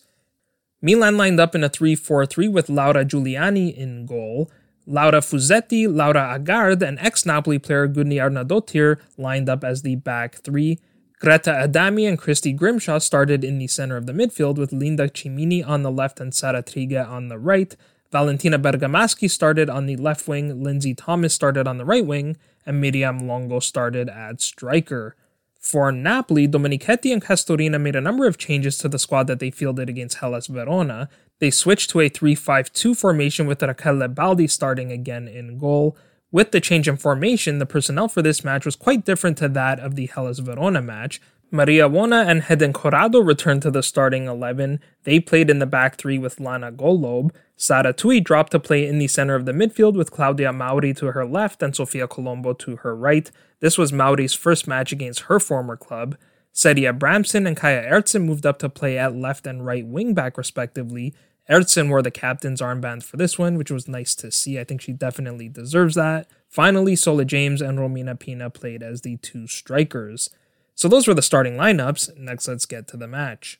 Milan 0.80 1.16
lined 1.16 1.40
up 1.40 1.54
in 1.54 1.64
a 1.64 1.68
3 1.68 1.94
4 1.94 2.26
3 2.26 2.48
with 2.48 2.68
Laura 2.68 3.04
Giuliani 3.04 3.76
in 3.76 4.06
goal. 4.06 4.50
Laura 4.87 5.20
Fusetti, 5.20 5.92
Laura 5.92 6.38
Agard, 6.38 6.80
and 6.80 6.98
ex 7.00 7.26
Napoli 7.26 7.59
player 7.59 7.88
Gudny 7.88 8.16
Arnadottir 8.16 8.98
lined 9.18 9.48
up 9.48 9.64
as 9.64 9.82
the 9.82 9.96
back 9.96 10.37
three. 10.37 10.78
Greta 11.18 11.50
Adami 11.64 12.06
and 12.06 12.18
Christy 12.18 12.52
Grimshaw 12.52 12.98
started 12.98 13.42
in 13.42 13.59
the 13.59 13.66
center 13.66 13.96
of 13.96 14.06
the 14.06 14.12
midfield 14.12 14.59
with 14.59 14.72
Linda 14.72 15.09
Cimini 15.09 15.62
on 15.62 15.82
the 15.82 15.90
left 15.90 16.20
and 16.20 16.32
Sara 16.32 16.62
Trigge 16.62 17.09
on 17.09 17.28
the 17.28 17.38
right. 17.38 17.74
Valentina 18.12 18.59
Bergamaschi 18.59 19.28
started 19.28 19.68
on 19.68 19.87
the 19.87 19.96
left 19.96 20.28
wing, 20.28 20.62
Lindsay 20.62 20.94
Thomas 20.94 21.35
started 21.35 21.66
on 21.66 21.78
the 21.78 21.85
right 21.85 22.06
wing, 22.06 22.37
and 22.66 22.81
Miriam 22.81 23.26
Longo 23.26 23.61
started 23.61 24.09
at 24.09 24.40
striker. 24.40 25.16
For 25.59 25.90
Napoli, 25.90 26.46
Domenichetti 26.46 27.12
and 27.12 27.22
Castorina 27.22 27.81
made 27.81 27.96
a 27.96 28.00
number 28.00 28.26
of 28.26 28.38
changes 28.38 28.79
to 28.79 28.88
the 28.88 28.98
squad 28.98 29.26
that 29.26 29.40
they 29.40 29.50
fielded 29.50 29.88
against 29.88 30.18
Hellas 30.18 30.46
Verona. 30.46 31.09
They 31.38 31.50
switched 31.50 31.90
to 31.90 32.00
a 32.00 32.09
3 32.09 32.35
5 32.35 32.72
2 32.72 32.94
formation 32.94 33.46
with 33.46 33.59
Rachele 33.61 34.14
Baldi 34.14 34.46
starting 34.46 34.92
again 34.92 35.26
in 35.26 35.59
goal. 35.59 35.96
With 36.31 36.50
the 36.50 36.61
change 36.61 36.88
in 36.88 36.96
formation, 36.96 37.59
the 37.59 37.66
personnel 37.66 38.09
for 38.09 38.22
this 38.22 38.44
match 38.44 38.64
was 38.64 38.76
quite 38.76 39.05
different 39.05 39.38
to 39.38 39.48
that 39.48 39.81
of 39.81 39.94
the 39.94 40.07
Hellas 40.07 40.38
Verona 40.38 40.83
match. 40.83 41.20
Maria 41.50 41.88
Wona 41.88 42.26
and 42.26 42.42
Heden 42.42 42.72
Corrado 42.72 43.20
returned 43.20 43.62
to 43.62 43.70
the 43.70 43.82
starting 43.82 44.26
11. 44.26 44.80
They 45.04 45.20
played 45.20 45.48
in 45.48 45.61
the 45.61 45.66
back 45.66 45.96
three 45.96 46.18
with 46.18 46.40
Lana 46.40 46.72
Golob. 46.72 47.30
Sara 47.56 47.92
Tui 47.92 48.20
dropped 48.20 48.50
to 48.50 48.59
play 48.59 48.87
in 48.87 48.98
the 48.98 49.06
center 49.06 49.37
of 49.37 49.46
the 49.46 49.52
midfield 49.52 49.94
with 49.94 50.11
Claudia 50.11 50.52
Mauri 50.52 50.92
to 50.94 51.06
her 51.06 51.24
left 51.24 51.62
and 51.62 51.74
Sofia 51.74 52.09
Colombo 52.09 52.52
to 52.54 52.76
her 52.76 52.96
right. 52.96 53.30
This 53.61 53.78
was 53.78 53.92
Mauri's 53.92 54.35
first 54.35 54.66
match 54.66 54.90
against 54.90 55.22
her 55.22 55.38
former 55.38 55.76
club. 55.76 56.16
Seria 56.52 56.92
Bramson 56.92 57.46
and 57.46 57.56
Kaja 57.56 57.88
Eržen 57.88 58.24
moved 58.24 58.44
up 58.44 58.59
to 58.59 58.68
play 58.68 58.98
at 58.98 59.14
left 59.14 59.46
and 59.46 59.64
right 59.64 59.88
wingback 59.88 60.37
respectively. 60.37 61.14
Eržen 61.48 61.88
wore 61.88 62.02
the 62.02 62.11
captain's 62.11 62.61
armband 62.61 63.04
for 63.04 63.18
this 63.18 63.38
one, 63.38 63.56
which 63.56 63.70
was 63.70 63.87
nice 63.87 64.16
to 64.16 64.32
see. 64.32 64.59
I 64.59 64.64
think 64.64 64.80
she 64.80 64.92
definitely 64.92 65.48
deserves 65.48 65.94
that. 65.94 66.26
Finally, 66.48 66.96
Sole 66.96 67.24
Jaimes 67.24 67.61
and 67.61 67.78
Romina 67.78 68.18
Pina 68.18 68.50
played 68.50 68.82
as 68.82 69.02
the 69.02 69.16
two 69.18 69.46
strikers. 69.46 70.28
So 70.76 70.88
those 70.88 71.08
were 71.08 71.14
the 71.14 71.22
starting 71.22 71.54
lineups. 71.54 72.16
Next, 72.16 72.46
let's 72.46 72.66
get 72.66 72.86
to 72.88 72.96
the 72.96 73.08
match. 73.08 73.58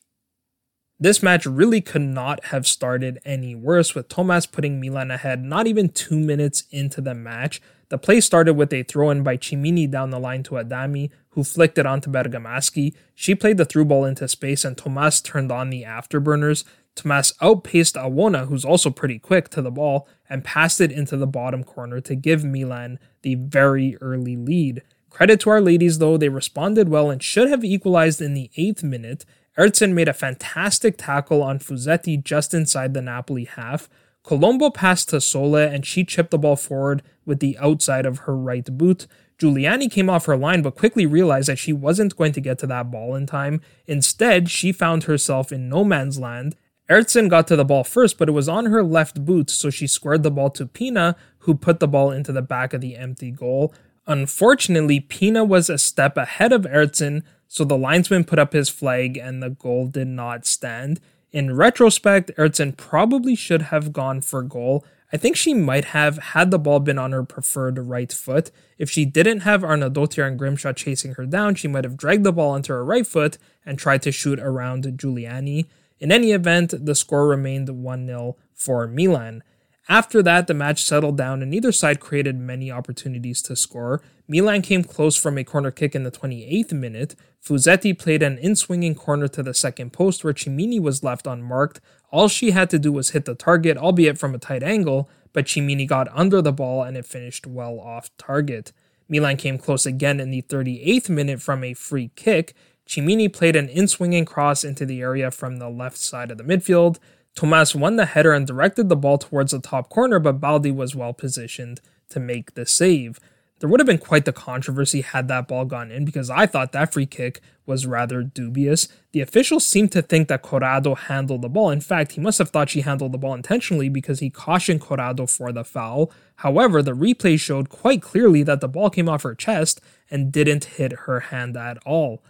This 1.01 1.23
match 1.23 1.45
really 1.45 1.81
could 1.81 2.03
not 2.03 2.47
have 2.47 2.67
started 2.67 3.19
any 3.25 3.55
worse, 3.55 3.95
with 3.95 4.09
Thomas 4.09 4.47
putting 4.47 4.81
Milan 4.81 5.11
ahead 5.11 5.43
not 5.43 5.67
even 5.67 5.89
two 5.89 6.19
minutes 6.19 6.65
into 6.71 7.01
the 7.01 7.15
match. 7.15 7.61
The 7.89 7.99
play 7.99 8.21
started 8.21 8.55
with 8.55 8.73
a 8.73 8.83
throw 8.83 9.11
in 9.11 9.23
by 9.23 9.37
Cimini 9.37 9.87
down 9.87 10.11
the 10.11 10.19
line 10.19 10.43
to 10.45 10.59
Adami, 10.59 11.11
who 11.31 11.45
flicked 11.45 11.79
it 11.79 11.87
onto 11.87 12.11
Bergamaschi. 12.11 12.95
She 13.15 13.35
played 13.35 13.59
the 13.59 13.65
through 13.65 13.87
ball 13.87 14.05
into 14.05 14.27
space, 14.29 14.65
and 14.65 14.77
Thomas 14.77 15.21
turned 15.21 15.53
on 15.53 15.71
the 15.71 15.85
afterburners. 15.85 16.65
Thomas 16.95 17.35
outpaced 17.43 17.95
Awona, 17.95 18.49
who's 18.49 18.65
also 18.65 18.91
pretty 18.91 19.19
quick, 19.19 19.51
to 19.51 19.63
the 19.63 19.71
ball 19.71 20.09
and 20.29 20.45
passed 20.45 20.81
it 20.81 20.91
into 20.91 21.17
the 21.17 21.27
bottom 21.27 21.63
corner 21.63 22.01
to 22.01 22.15
give 22.15 22.43
Milan 22.45 22.99
the 23.23 23.35
very 23.37 23.97
early 24.01 24.35
lead. 24.35 24.83
Credit 25.17 25.41
to 25.41 25.49
our 25.49 25.63
ladies, 25.63 25.97
though, 25.97 26.19
they 26.19 26.29
responded 26.29 26.91
well 26.91 27.09
and 27.09 27.23
should 27.23 27.49
have 27.49 27.65
equalized 27.65 28.21
in 28.21 28.35
the 28.35 28.51
eighth 28.59 28.83
minute 28.83 29.25
Eržen 29.57 29.95
made 29.95 30.09
a 30.09 30.13
fantastic 30.13 30.99
tackle 30.99 31.43
on 31.43 31.59
Fusetti 31.59 32.23
just 32.23 32.53
inside 32.53 32.93
the 32.93 33.01
Napoli 33.01 33.45
half. 33.45 33.89
Colombo 34.23 34.69
passed 34.69 35.09
to 35.09 35.21
Sole 35.23 35.57
and 35.57 35.87
she 35.87 36.05
chipped 36.05 36.33
the 36.33 36.39
ball 36.39 36.55
forward 36.55 37.03
with 37.25 37.41
the 37.41 37.57
outside 37.57 38.05
of 38.05 38.19
her 38.19 38.37
right 38.37 38.67
boot. 38.77 39.07
Giuliani 39.39 39.91
came 39.91 40.11
off 40.11 40.27
her 40.27 40.37
line 40.37 40.61
but 40.61 40.77
quickly 40.77 41.07
realized 41.07 41.49
that 41.49 41.59
she 41.59 41.73
wasn't 41.73 42.15
going 42.19 42.33
to 42.33 42.41
get 42.43 42.59
to 42.59 42.67
that 42.67 42.91
ball 42.91 43.15
in 43.15 43.25
time. 43.25 43.63
Instead, 43.87 44.51
she 44.51 44.71
found 44.71 45.05
herself 45.05 45.51
in 45.51 45.71
no 45.71 45.83
man's 45.83 46.19
land. 46.19 46.57
Eržen 46.91 47.31
got 47.31 47.49
to 47.49 47.57
the 47.57 47.65
ball 47.65 47.85
first, 47.85 48.19
but 48.19 48.29
it 48.29 48.33
was 48.33 48.51
on 48.51 48.67
her 48.67 48.85
left 48.85 49.25
boot, 49.25 49.49
so 49.49 49.71
she 49.71 49.87
squared 49.87 50.23
the 50.23 50.31
ball 50.31 50.51
to 50.51 50.67
Pina, 50.67 51.17
who 51.39 51.55
put 51.55 51.81
the 51.81 51.89
ball 51.89 52.11
into 52.11 52.33
the 52.33 52.43
back 52.43 52.75
of 52.75 52.83
the 52.83 52.97
empty 52.97 53.31
goal. 53.31 53.73
Unfortunately, 54.07 55.01
Pina 55.01 55.45
was 55.45 55.69
a 55.69 55.79
step 55.79 56.17
ahead 56.17 56.53
of 56.53 56.63
Eržen, 56.63 57.23
so 57.49 57.65
the 57.65 57.77
linesman 57.77 58.25
put 58.25 58.39
up 58.39 58.53
his 58.53 58.69
flag 58.69 59.17
and 59.17 59.43
the 59.43 59.51
goal 59.51 59.87
did 59.89 60.09
not 60.09 60.47
stand. 60.47 61.01
In 61.33 61.57
retrospect, 61.57 62.31
Eržen 62.39 62.77
probably 62.77 63.35
should 63.35 63.63
have 63.63 63.93
gone 63.93 64.21
for 64.21 64.43
goal. 64.43 64.85
I 65.13 65.17
think 65.17 65.37
she 65.37 65.55
might 65.55 65.87
have 65.87 66.19
had 66.19 66.51
the 66.51 66.59
ball 66.59 66.81
been 66.81 66.99
on 66.99 67.13
her 67.13 67.25
preferred 67.25 67.79
right 67.79 68.13
foot. 68.13 68.51
If 68.79 68.91
she 68.91 69.05
didn't 69.05 69.41
have 69.41 69.63
Arnadottir 69.63 70.27
and 70.27 70.39
Grimshaw 70.39 70.73
chasing 70.73 71.15
her 71.15 71.27
down, 71.27 71.55
she 71.55 71.69
might 71.69 71.85
have 71.85 71.97
dragged 71.97 72.25
the 72.25 72.33
ball 72.33 72.51
onto 72.51 72.73
her 72.73 72.85
right 72.85 73.07
foot 73.07 73.39
and 73.65 73.79
tried 73.79 74.03
to 74.03 74.13
shoot 74.13 74.41
around 74.41 74.85
Giuliani. 74.85 75.67
In 75.99 76.13
any 76.13 76.33
event, 76.33 76.75
the 76.85 76.95
score 76.95 77.27
remained 77.29 77.69
1 77.69 78.07
0 78.07 78.37
for 78.53 78.87
Milan. 78.87 79.43
After 79.89 80.21
that, 80.23 80.49
the 80.49 80.55
match 80.55 80.85
settled 80.85 81.17
down 81.17 81.43
and 81.43 81.51
neither 81.51 81.71
side 81.71 82.01
created 82.01 82.37
many 82.37 82.73
opportunities 82.73 83.41
to 83.43 83.55
score. 83.55 84.03
Milan 84.27 84.63
came 84.63 84.83
close 84.83 85.17
from 85.17 85.39
a 85.39 85.45
corner 85.45 85.71
kick 85.71 85.95
in 85.95 86.03
the 86.03 86.11
28th 86.11 86.73
minute. 86.73 87.15
Fusetti 87.45 87.97
played 87.97 88.23
an 88.23 88.37
in 88.39 88.57
swinging 88.57 88.97
corner 88.97 89.29
to 89.29 89.43
the 89.45 89.55
second 89.55 89.93
post 89.93 90.25
where 90.25 90.35
Cimini 90.35 90.81
was 90.81 91.05
left 91.05 91.29
unmarked. 91.29 91.81
All 92.11 92.27
she 92.27 92.51
had 92.51 92.69
to 92.71 92.81
do 92.81 92.91
was 92.91 93.11
hit 93.11 93.27
the 93.27 93.37
target, 93.37 93.77
albeit 93.77 94.19
from 94.19 94.35
a 94.35 94.39
tight 94.39 94.65
angle, 94.65 95.09
but 95.33 95.47
Cimini 95.47 95.87
got 95.87 96.09
under 96.13 96.43
the 96.43 96.53
ball 96.53 96.83
and 96.83 96.97
it 96.97 97.07
finished 97.07 97.47
well 97.47 97.79
off 97.79 98.11
target. 98.19 98.73
Milan 99.09 99.37
came 99.37 99.57
close 99.57 99.87
again 99.87 100.19
in 100.19 100.31
the 100.31 100.43
38th 100.43 101.09
minute 101.09 101.41
from 101.41 101.63
a 101.63 101.75
free 101.75 102.11
kick. 102.17 102.55
Cimini 102.87 103.29
played 103.29 103.55
an 103.55 103.69
in 103.69 103.87
swinging 103.87 104.25
cross 104.25 104.65
into 104.65 104.85
the 104.85 105.01
area 105.01 105.31
from 105.31 105.59
the 105.59 105.69
left 105.69 105.97
side 105.97 106.33
of 106.33 106.39
the 106.39 106.45
midfield. 106.45 106.99
Thomas 107.37 107.75
won 107.75 107.97
the 107.97 108.07
header 108.07 108.33
and 108.33 108.47
directed 108.47 108.89
the 108.89 108.97
ball 108.97 109.19
towards 109.19 109.53
the 109.53 109.61
top 109.61 109.91
corner, 109.91 110.19
but 110.19 110.41
Baldi 110.41 110.73
was 110.73 110.97
well 110.97 111.13
positioned 111.13 111.83
to 112.09 112.19
make 112.19 112.55
the 112.55 112.65
save. 112.65 113.21
There 113.59 113.69
would 113.69 113.79
have 113.79 113.87
been 113.87 113.99
quite 113.99 114.25
the 114.25 114.33
controversy 114.33 115.03
had 115.03 115.29
that 115.29 115.47
ball 115.47 115.67
gone 115.67 115.91
in 115.91 116.05
because 116.05 116.31
I 116.31 116.47
thought 116.47 116.73
that 116.73 116.93
free 116.93 117.07
kick 117.07 117.41
was 117.67 117.87
rather 117.87 118.23
dubious. 118.23 118.89
The 119.13 119.21
officials 119.21 119.67
seemed 119.67 119.93
to 119.93 120.03
think 120.03 120.29
that 120.29 120.43
Corrado 120.43 120.95
handled 120.95 121.43
the 121.43 121.49
ball. 121.49 121.71
In 121.71 121.81
fact, 121.81 122.13
he 122.13 122.21
must 122.21 122.39
have 122.39 122.51
thought 122.51 122.71
she 122.71 122.83
handled 122.83 123.13
the 123.13 123.19
ball 123.19 123.35
intentionally 123.35 123.89
because 123.89 124.21
he 124.21 124.31
cautioned 124.31 124.81
Corrado 124.81 125.27
for 125.27 125.53
the 125.53 125.65
foul. 125.65 126.11
However, 126.37 126.83
the 126.83 126.93
replay 126.93 127.39
showed 127.39 127.69
quite 127.69 128.03
clearly 128.03 128.43
that 128.45 128.61
the 128.61 128.69
ball 128.69 128.89
came 128.89 129.09
off 129.09 129.25
her 129.25 129.35
chest 129.35 129.81
and 130.11 130.33
didn't 130.33 130.65
hit 130.65 130.93
her 130.93 131.21
hand 131.21 131.57
at 131.57 131.79
all. 131.87 132.23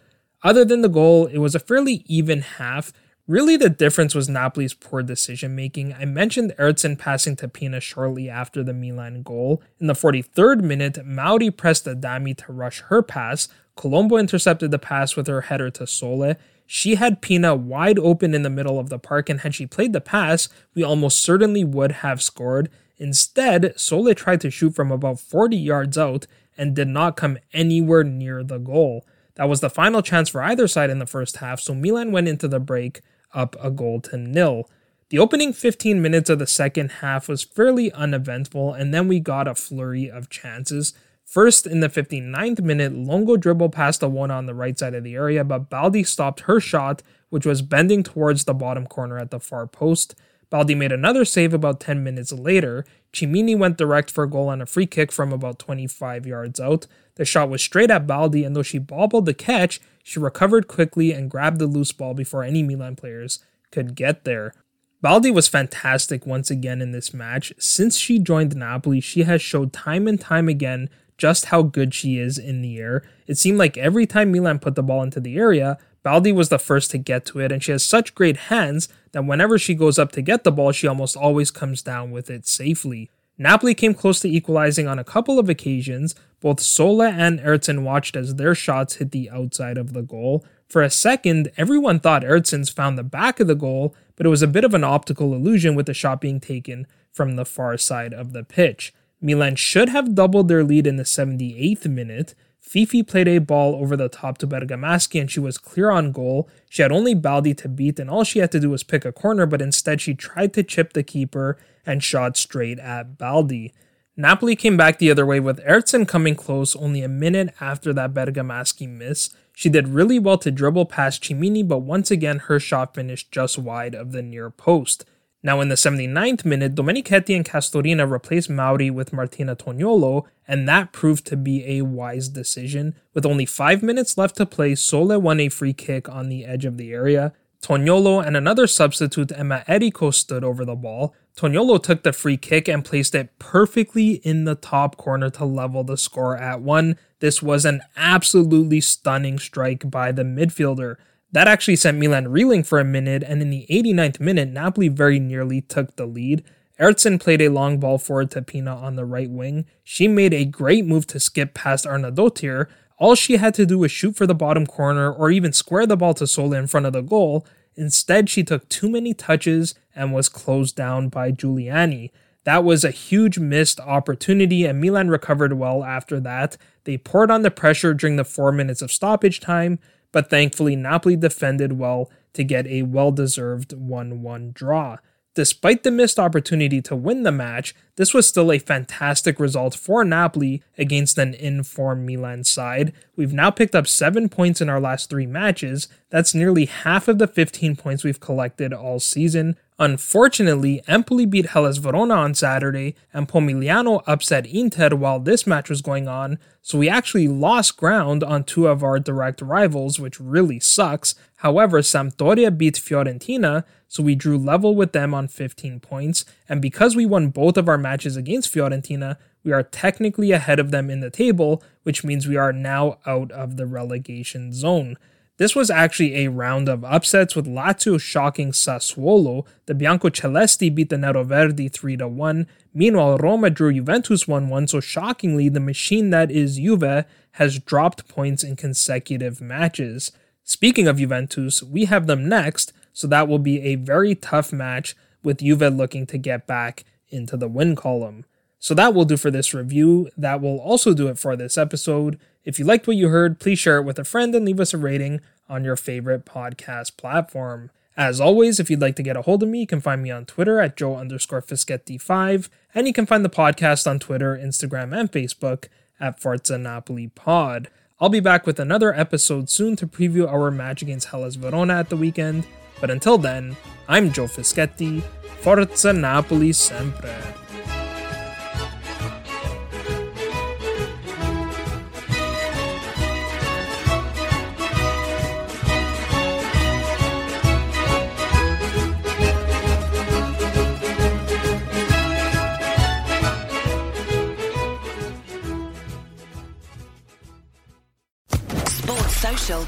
Other 0.42 0.64
than 0.64 0.82
the 0.82 0.88
goal, 0.88 1.26
it 1.26 1.38
was 1.38 1.54
a 1.54 1.60
fairly 1.60 2.04
even 2.06 2.42
half 2.42 2.92
Really, 3.28 3.56
the 3.56 3.68
difference 3.68 4.14
was 4.14 4.28
Napoli's 4.28 4.72
poor 4.72 5.02
decision 5.02 5.56
making. 5.56 5.92
I 5.92 6.04
mentioned 6.04 6.54
Eržen 6.60 6.96
passing 6.96 7.34
to 7.36 7.48
Pina 7.48 7.80
shortly 7.80 8.30
after 8.30 8.62
the 8.62 8.72
Milan 8.72 9.22
goal. 9.22 9.60
In 9.80 9.88
the 9.88 9.94
43rd 9.94 10.60
minute, 10.60 11.04
Mauri 11.04 11.50
pressed 11.50 11.88
Adami 11.88 12.34
to 12.34 12.52
rush 12.52 12.82
her 12.82 13.02
pass. 13.02 13.48
Colombo 13.74 14.16
intercepted 14.16 14.70
the 14.70 14.78
pass 14.78 15.16
with 15.16 15.26
her 15.26 15.42
header 15.42 15.70
to 15.70 15.88
Sole. 15.88 16.34
She 16.66 16.94
had 16.94 17.20
Pina 17.20 17.56
wide 17.56 17.98
open 17.98 18.32
in 18.32 18.42
the 18.42 18.50
middle 18.50 18.78
of 18.78 18.90
the 18.90 18.98
park, 18.98 19.28
and 19.28 19.40
had 19.40 19.56
she 19.56 19.66
played 19.66 19.92
the 19.92 20.00
pass, 20.00 20.48
we 20.76 20.84
almost 20.84 21.20
certainly 21.20 21.64
would 21.64 21.92
have 21.92 22.22
scored. 22.22 22.70
Instead, 22.96 23.78
Sole 23.78 24.14
tried 24.14 24.40
to 24.42 24.52
shoot 24.52 24.76
from 24.76 24.92
about 24.92 25.18
40 25.18 25.56
yards 25.56 25.98
out 25.98 26.28
and 26.56 26.76
did 26.76 26.88
not 26.88 27.16
come 27.16 27.38
anywhere 27.52 28.04
near 28.04 28.44
the 28.44 28.58
goal. 28.58 29.04
That 29.34 29.48
was 29.48 29.60
the 29.60 29.68
final 29.68 30.00
chance 30.00 30.28
for 30.28 30.42
either 30.44 30.68
side 30.68 30.90
in 30.90 31.00
the 31.00 31.06
first 31.06 31.38
half, 31.38 31.60
so 31.60 31.74
Milan 31.74 32.12
went 32.12 32.28
into 32.28 32.46
the 32.46 32.60
break 32.60 33.00
up 33.34 33.56
a 33.62 33.70
goal 33.70 34.00
to 34.02 34.16
nil. 34.16 34.68
The 35.10 35.18
opening 35.18 35.52
15 35.52 36.02
minutes 36.02 36.28
of 36.28 36.40
the 36.40 36.46
second 36.46 36.90
half 37.00 37.28
was 37.28 37.44
fairly 37.44 37.92
uneventful, 37.92 38.74
and 38.74 38.92
then 38.92 39.06
we 39.06 39.20
got 39.20 39.46
a 39.46 39.54
flurry 39.54 40.10
of 40.10 40.28
chances. 40.28 40.94
First, 41.24 41.66
in 41.66 41.80
the 41.80 41.88
59th 41.88 42.60
minute, 42.60 42.92
Longo 42.92 43.36
dribbled 43.36 43.72
past 43.72 44.00
the 44.00 44.08
one 44.08 44.30
on 44.30 44.46
the 44.46 44.54
right 44.54 44.78
side 44.78 44.94
of 44.94 45.04
the 45.04 45.14
area, 45.14 45.44
but 45.44 45.70
Baldi 45.70 46.04
stopped 46.04 46.40
her 46.40 46.60
shot, 46.60 47.02
which 47.30 47.46
was 47.46 47.62
bending 47.62 48.02
towards 48.02 48.44
the 48.44 48.54
bottom 48.54 48.86
corner 48.86 49.18
at 49.18 49.30
the 49.30 49.40
far 49.40 49.66
post. 49.66 50.14
Baldi 50.50 50.74
made 50.74 50.92
another 50.92 51.24
save 51.24 51.52
about 51.52 51.80
10 51.80 52.02
minutes 52.04 52.32
later. 52.32 52.84
Tchimini 53.12 53.58
went 53.58 53.76
direct 53.76 54.10
for 54.10 54.24
a 54.24 54.30
goal 54.30 54.48
on 54.48 54.62
a 54.62 54.66
free 54.66 54.86
kick 54.86 55.10
from 55.10 55.32
about 55.32 55.58
25 55.58 56.26
yards 56.26 56.60
out. 56.60 56.86
The 57.16 57.24
shot 57.24 57.48
was 57.48 57.62
straight 57.62 57.90
at 57.90 58.06
Baldi, 58.06 58.44
and 58.44 58.54
though 58.54 58.62
she 58.62 58.78
bobbled 58.78 59.26
the 59.26 59.34
catch, 59.34 59.80
she 60.06 60.20
recovered 60.20 60.68
quickly 60.68 61.10
and 61.10 61.28
grabbed 61.28 61.58
the 61.58 61.66
loose 61.66 61.90
ball 61.90 62.14
before 62.14 62.44
any 62.44 62.62
Milan 62.62 62.94
players 62.94 63.40
could 63.72 63.96
get 63.96 64.22
there. 64.22 64.54
Baldi 65.02 65.32
was 65.32 65.48
fantastic 65.48 66.24
once 66.24 66.48
again 66.48 66.80
in 66.80 66.92
this 66.92 67.12
match. 67.12 67.52
Since 67.58 67.96
she 67.96 68.20
joined 68.20 68.54
Napoli, 68.54 69.00
she 69.00 69.24
has 69.24 69.42
showed 69.42 69.72
time 69.72 70.06
and 70.06 70.20
time 70.20 70.48
again 70.48 70.90
just 71.18 71.46
how 71.46 71.62
good 71.62 71.92
she 71.92 72.20
is 72.20 72.38
in 72.38 72.62
the 72.62 72.78
air. 72.78 73.02
It 73.26 73.36
seemed 73.36 73.58
like 73.58 73.76
every 73.76 74.06
time 74.06 74.30
Milan 74.30 74.60
put 74.60 74.76
the 74.76 74.82
ball 74.84 75.02
into 75.02 75.18
the 75.18 75.38
area, 75.38 75.76
Baldi 76.04 76.30
was 76.30 76.50
the 76.50 76.60
first 76.60 76.92
to 76.92 76.98
get 76.98 77.26
to 77.26 77.40
it, 77.40 77.50
and 77.50 77.60
she 77.60 77.72
has 77.72 77.82
such 77.82 78.14
great 78.14 78.36
hands 78.36 78.88
that 79.10 79.24
whenever 79.24 79.58
she 79.58 79.74
goes 79.74 79.98
up 79.98 80.12
to 80.12 80.22
get 80.22 80.44
the 80.44 80.52
ball, 80.52 80.70
she 80.70 80.86
almost 80.86 81.16
always 81.16 81.50
comes 81.50 81.82
down 81.82 82.12
with 82.12 82.30
it 82.30 82.46
safely. 82.46 83.10
Napoli 83.38 83.74
came 83.74 83.94
close 83.94 84.20
to 84.20 84.28
equalizing 84.28 84.86
on 84.88 84.98
a 84.98 85.04
couple 85.04 85.38
of 85.38 85.48
occasions. 85.48 86.14
Both 86.40 86.60
Sole 86.60 87.02
and 87.02 87.38
Eriksen 87.40 87.84
watched 87.84 88.16
as 88.16 88.36
their 88.36 88.54
shots 88.54 88.96
hit 88.96 89.10
the 89.10 89.30
outside 89.30 89.76
of 89.76 89.92
the 89.92 90.02
goal. 90.02 90.44
For 90.68 90.82
a 90.82 90.90
second, 90.90 91.50
everyone 91.56 92.00
thought 92.00 92.24
Eriksen's 92.24 92.70
found 92.70 92.96
the 92.96 93.04
back 93.04 93.38
of 93.38 93.46
the 93.46 93.54
goal, 93.54 93.94
but 94.16 94.26
it 94.26 94.30
was 94.30 94.42
a 94.42 94.48
bit 94.48 94.64
of 94.64 94.74
an 94.74 94.84
optical 94.84 95.34
illusion 95.34 95.74
with 95.74 95.86
the 95.86 95.94
shot 95.94 96.20
being 96.20 96.40
taken 96.40 96.86
from 97.12 97.36
the 97.36 97.44
far 97.44 97.76
side 97.76 98.12
of 98.12 98.32
the 98.32 98.42
pitch. 98.42 98.92
Milan 99.20 99.56
should 99.56 99.90
have 99.90 100.14
doubled 100.14 100.48
their 100.48 100.64
lead 100.64 100.86
in 100.86 100.96
the 100.96 101.02
78th 101.02 101.86
minute. 101.86 102.34
Fifi 102.66 103.04
played 103.04 103.28
a 103.28 103.38
ball 103.38 103.76
over 103.76 103.96
the 103.96 104.08
top 104.08 104.38
to 104.38 104.46
Bergamaschi 104.46 105.20
and 105.20 105.30
she 105.30 105.38
was 105.38 105.56
clear 105.56 105.88
on 105.88 106.10
goal. 106.10 106.48
She 106.68 106.82
had 106.82 106.90
only 106.90 107.14
Baldi 107.14 107.54
to 107.54 107.68
beat, 107.68 108.00
and 108.00 108.10
all 108.10 108.24
she 108.24 108.40
had 108.40 108.50
to 108.52 108.60
do 108.60 108.70
was 108.70 108.82
pick 108.82 109.04
a 109.04 109.12
corner, 109.12 109.46
but 109.46 109.62
instead 109.62 110.00
she 110.00 110.14
tried 110.14 110.52
to 110.54 110.64
chip 110.64 110.92
the 110.92 111.04
keeper 111.04 111.56
and 111.86 112.02
shot 112.02 112.36
straight 112.36 112.80
at 112.80 113.16
Baldi. 113.16 113.72
Napoli 114.16 114.56
came 114.56 114.76
back 114.76 114.98
the 114.98 115.12
other 115.12 115.24
way 115.24 115.38
with 115.38 115.60
Eriksen 115.60 116.06
coming 116.06 116.34
close 116.34 116.74
only 116.74 117.02
a 117.02 117.08
minute 117.08 117.54
after 117.60 117.92
that 117.92 118.12
Bergamaschi 118.12 118.88
miss. 118.88 119.30
She 119.54 119.68
did 119.68 119.88
really 119.88 120.18
well 120.18 120.38
to 120.38 120.50
dribble 120.50 120.86
past 120.86 121.22
Tchimini, 121.22 121.66
but 121.66 121.78
once 121.78 122.10
again 122.10 122.40
her 122.40 122.58
shot 122.58 122.94
finished 122.94 123.30
just 123.30 123.58
wide 123.58 123.94
of 123.94 124.10
the 124.10 124.22
near 124.22 124.50
post. 124.50 125.04
Now, 125.46 125.60
in 125.60 125.68
the 125.68 125.76
79th 125.76 126.44
minute, 126.44 126.74
Domenichetti 126.74 127.36
and 127.36 127.44
Castorina 127.44 128.10
replaced 128.10 128.50
Mauri 128.50 128.90
with 128.90 129.12
Martina 129.12 129.54
Toniolo, 129.54 130.24
and 130.48 130.68
that 130.68 130.90
proved 130.90 131.24
to 131.28 131.36
be 131.36 131.64
a 131.78 131.82
wise 131.82 132.28
decision. 132.28 132.96
With 133.14 133.24
only 133.24 133.46
five 133.46 133.80
minutes 133.80 134.18
left 134.18 134.34
to 134.38 134.44
play, 134.44 134.74
Sole 134.74 135.20
won 135.20 135.38
a 135.38 135.48
free 135.48 135.72
kick 135.72 136.08
on 136.08 136.28
the 136.28 136.44
edge 136.44 136.64
of 136.64 136.78
the 136.78 136.92
area. 136.92 137.32
Toniolo 137.62 138.26
and 138.26 138.36
another 138.36 138.66
substitute, 138.66 139.30
Emma 139.30 139.62
Errico, 139.68 140.12
stood 140.12 140.42
over 140.42 140.64
the 140.64 140.74
ball. 140.74 141.14
Toniolo 141.36 141.80
took 141.80 142.02
the 142.02 142.12
free 142.12 142.36
kick 142.36 142.66
and 142.66 142.84
placed 142.84 143.14
it 143.14 143.38
perfectly 143.38 144.14
in 144.24 144.46
the 144.46 144.56
top 144.56 144.96
corner 144.96 145.30
to 145.30 145.44
level 145.44 145.84
the 145.84 145.96
score 145.96 146.36
at 146.36 146.60
one. 146.60 146.98
This 147.20 147.40
was 147.40 147.64
an 147.64 147.82
absolutely 147.96 148.80
stunning 148.80 149.38
strike 149.38 149.88
by 149.88 150.10
the 150.10 150.24
midfielder. 150.24 150.96
That 151.36 151.48
actually 151.48 151.76
sent 151.76 151.98
Milan 151.98 152.28
reeling 152.28 152.62
for 152.62 152.80
a 152.80 152.84
minute, 152.84 153.22
and 153.22 153.42
in 153.42 153.50
the 153.50 153.66
89th 153.68 154.18
minute, 154.20 154.48
Napoli 154.48 154.88
very 154.88 155.20
nearly 155.20 155.60
took 155.60 155.94
the 155.96 156.06
lead. 156.06 156.42
Eriksen 156.78 157.18
played 157.18 157.42
a 157.42 157.50
long 157.50 157.78
ball 157.78 157.98
forward 157.98 158.30
to 158.30 158.40
Pina 158.40 158.74
on 158.74 158.96
the 158.96 159.04
right 159.04 159.28
wing. 159.28 159.66
She 159.84 160.08
made 160.08 160.32
a 160.32 160.46
great 160.46 160.86
move 160.86 161.06
to 161.08 161.20
skip 161.20 161.52
past 161.52 161.84
Arnadottir. 161.84 162.68
All 162.96 163.14
she 163.14 163.36
had 163.36 163.52
to 163.52 163.66
do 163.66 163.76
was 163.76 163.92
shoot 163.92 164.16
for 164.16 164.26
the 164.26 164.34
bottom 164.34 164.66
corner 164.66 165.12
or 165.12 165.30
even 165.30 165.52
square 165.52 165.86
the 165.86 165.94
ball 165.94 166.14
to 166.14 166.26
Sole 166.26 166.54
in 166.54 166.68
front 166.68 166.86
of 166.86 166.94
the 166.94 167.02
goal. 167.02 167.46
Instead, 167.74 168.30
she 168.30 168.42
took 168.42 168.66
too 168.70 168.88
many 168.88 169.12
touches 169.12 169.74
and 169.94 170.14
was 170.14 170.30
closed 170.30 170.74
down 170.74 171.10
by 171.10 171.32
Giuliani. 171.32 172.12
That 172.44 172.64
was 172.64 172.82
a 172.82 172.90
huge 172.90 173.38
missed 173.38 173.78
opportunity, 173.80 174.64
and 174.64 174.80
Milan 174.80 175.10
recovered 175.10 175.52
well 175.52 175.84
after 175.84 176.18
that. 176.20 176.56
They 176.84 176.96
poured 176.96 177.30
on 177.30 177.42
the 177.42 177.50
pressure 177.50 177.92
during 177.92 178.16
the 178.16 178.24
four 178.24 178.52
minutes 178.52 178.80
of 178.80 178.90
stoppage 178.90 179.40
time, 179.40 179.80
but 180.16 180.30
thankfully 180.30 180.74
Napoli 180.74 181.14
defended 181.14 181.78
well 181.78 182.10
to 182.32 182.42
get 182.42 182.66
a 182.68 182.80
well 182.80 183.12
deserved 183.12 183.74
1 183.74 184.22
1 184.22 184.52
draw. 184.54 184.96
Despite 185.36 185.82
the 185.82 185.90
missed 185.90 186.18
opportunity 186.18 186.80
to 186.80 186.96
win 186.96 187.22
the 187.22 187.30
match, 187.30 187.74
this 187.96 188.14
was 188.14 188.26
still 188.26 188.50
a 188.50 188.58
fantastic 188.58 189.38
result 189.38 189.74
for 189.74 190.02
Napoli 190.02 190.62
against 190.78 191.18
an 191.18 191.34
informed 191.34 192.06
Milan 192.06 192.42
side. 192.42 192.94
We've 193.16 193.34
now 193.34 193.50
picked 193.50 193.74
up 193.74 193.86
7 193.86 194.30
points 194.30 194.62
in 194.62 194.70
our 194.70 194.80
last 194.80 195.10
3 195.10 195.26
matches. 195.26 195.88
That's 196.08 196.34
nearly 196.34 196.64
half 196.64 197.06
of 197.06 197.18
the 197.18 197.26
15 197.26 197.76
points 197.76 198.02
we've 198.02 198.18
collected 198.18 198.72
all 198.72 198.98
season. 198.98 199.56
Unfortunately, 199.78 200.82
Empoli 200.88 201.26
beat 201.26 201.50
Hellas 201.50 201.76
Verona 201.76 202.14
on 202.14 202.34
Saturday, 202.34 202.94
and 203.12 203.28
Pomigliano 203.28 204.02
upset 204.06 204.46
Inter 204.46 204.96
while 204.96 205.20
this 205.20 205.46
match 205.46 205.68
was 205.68 205.82
going 205.82 206.08
on, 206.08 206.38
so 206.62 206.78
we 206.78 206.88
actually 206.88 207.28
lost 207.28 207.76
ground 207.76 208.24
on 208.24 208.42
two 208.42 208.68
of 208.68 208.82
our 208.82 208.98
direct 208.98 209.42
rivals, 209.42 210.00
which 210.00 210.18
really 210.18 210.58
sucks. 210.58 211.14
However, 211.46 211.80
Sampdoria 211.80 212.50
beat 212.50 212.74
Fiorentina, 212.74 213.62
so 213.86 214.02
we 214.02 214.16
drew 214.16 214.36
level 214.36 214.74
with 214.74 214.90
them 214.90 215.14
on 215.14 215.28
15 215.28 215.78
points, 215.78 216.24
and 216.48 216.60
because 216.60 216.96
we 216.96 217.06
won 217.06 217.28
both 217.28 217.56
of 217.56 217.68
our 217.68 217.78
matches 217.78 218.16
against 218.16 218.52
Fiorentina, 218.52 219.16
we 219.44 219.52
are 219.52 219.62
technically 219.62 220.32
ahead 220.32 220.58
of 220.58 220.72
them 220.72 220.90
in 220.90 220.98
the 220.98 221.08
table, 221.08 221.62
which 221.84 222.02
means 222.02 222.26
we 222.26 222.36
are 222.36 222.52
now 222.52 222.98
out 223.06 223.30
of 223.30 223.56
the 223.58 223.64
relegation 223.64 224.52
zone. 224.52 224.98
This 225.36 225.54
was 225.54 225.70
actually 225.70 226.16
a 226.16 226.30
round 226.30 226.68
of 226.68 226.82
upsets 226.82 227.36
with 227.36 227.46
Lazio 227.46 228.00
shocking 228.00 228.50
Sassuolo. 228.50 229.46
The 229.66 229.74
Biancocelesti 229.74 230.74
beat 230.74 230.88
the 230.88 230.96
Neroverdi 230.96 231.70
3 231.70 231.96
1. 231.96 232.46
Meanwhile, 232.74 233.18
Roma 233.18 233.50
drew 233.50 233.72
Juventus 233.72 234.26
1 234.26 234.48
1, 234.48 234.66
so 234.66 234.80
shockingly, 234.80 235.48
the 235.48 235.60
machine 235.60 236.10
that 236.10 236.32
is 236.32 236.56
Juve 236.56 237.04
has 237.32 237.60
dropped 237.60 238.08
points 238.08 238.42
in 238.42 238.56
consecutive 238.56 239.40
matches. 239.40 240.10
Speaking 240.48 240.86
of 240.86 240.98
Juventus, 240.98 241.60
we 241.60 241.86
have 241.86 242.06
them 242.06 242.28
next, 242.28 242.72
so 242.92 243.08
that 243.08 243.26
will 243.26 243.40
be 243.40 243.60
a 243.62 243.74
very 243.74 244.14
tough 244.14 244.52
match 244.52 244.94
with 245.24 245.40
Juve 245.40 245.74
looking 245.74 246.06
to 246.06 246.18
get 246.18 246.46
back 246.46 246.84
into 247.08 247.36
the 247.36 247.48
win 247.48 247.74
column. 247.74 248.24
So 248.60 248.72
that 248.74 248.94
will 248.94 249.04
do 249.04 249.16
for 249.16 249.28
this 249.28 249.52
review. 249.52 250.08
That 250.16 250.40
will 250.40 250.60
also 250.60 250.94
do 250.94 251.08
it 251.08 251.18
for 251.18 251.34
this 251.34 251.58
episode. 251.58 252.20
If 252.44 252.60
you 252.60 252.64
liked 252.64 252.86
what 252.86 252.96
you 252.96 253.08
heard, 253.08 253.40
please 253.40 253.58
share 253.58 253.78
it 253.78 253.82
with 253.82 253.98
a 253.98 254.04
friend 254.04 254.32
and 254.36 254.46
leave 254.46 254.60
us 254.60 254.72
a 254.72 254.78
rating 254.78 255.20
on 255.48 255.64
your 255.64 255.74
favorite 255.74 256.24
podcast 256.24 256.96
platform. 256.96 257.72
As 257.96 258.20
always, 258.20 258.60
if 258.60 258.70
you'd 258.70 258.80
like 258.80 258.94
to 258.96 259.02
get 259.02 259.16
a 259.16 259.22
hold 259.22 259.42
of 259.42 259.48
me, 259.48 259.58
you 259.58 259.66
can 259.66 259.80
find 259.80 260.00
me 260.00 260.12
on 260.12 260.26
Twitter 260.26 260.60
at 260.60 260.76
Joe 260.76 260.94
underscore 260.94 261.42
Fischetti5, 261.42 262.48
and 262.72 262.86
you 262.86 262.92
can 262.92 263.06
find 263.06 263.24
the 263.24 263.28
podcast 263.28 263.90
on 263.90 263.98
Twitter, 263.98 264.36
Instagram, 264.40 264.96
and 264.96 265.10
Facebook 265.10 265.64
at 265.98 266.20
Forza 266.20 266.56
Napoli 266.56 267.08
Pod. 267.08 267.68
I'll 267.98 268.10
be 268.10 268.20
back 268.20 268.46
with 268.46 268.60
another 268.60 268.92
episode 268.92 269.48
soon 269.48 269.74
to 269.76 269.86
preview 269.86 270.30
our 270.30 270.50
match 270.50 270.82
against 270.82 271.08
Hellas 271.08 271.36
Verona 271.36 271.78
at 271.78 271.88
the 271.88 271.96
weekend. 271.96 272.46
But 272.78 272.90
until 272.90 273.16
then, 273.16 273.56
I'm 273.88 274.12
Joe 274.12 274.26
Fischetti. 274.26 275.02
Forza 275.40 275.94
Napoli 275.94 276.52
sempre. 276.52 277.16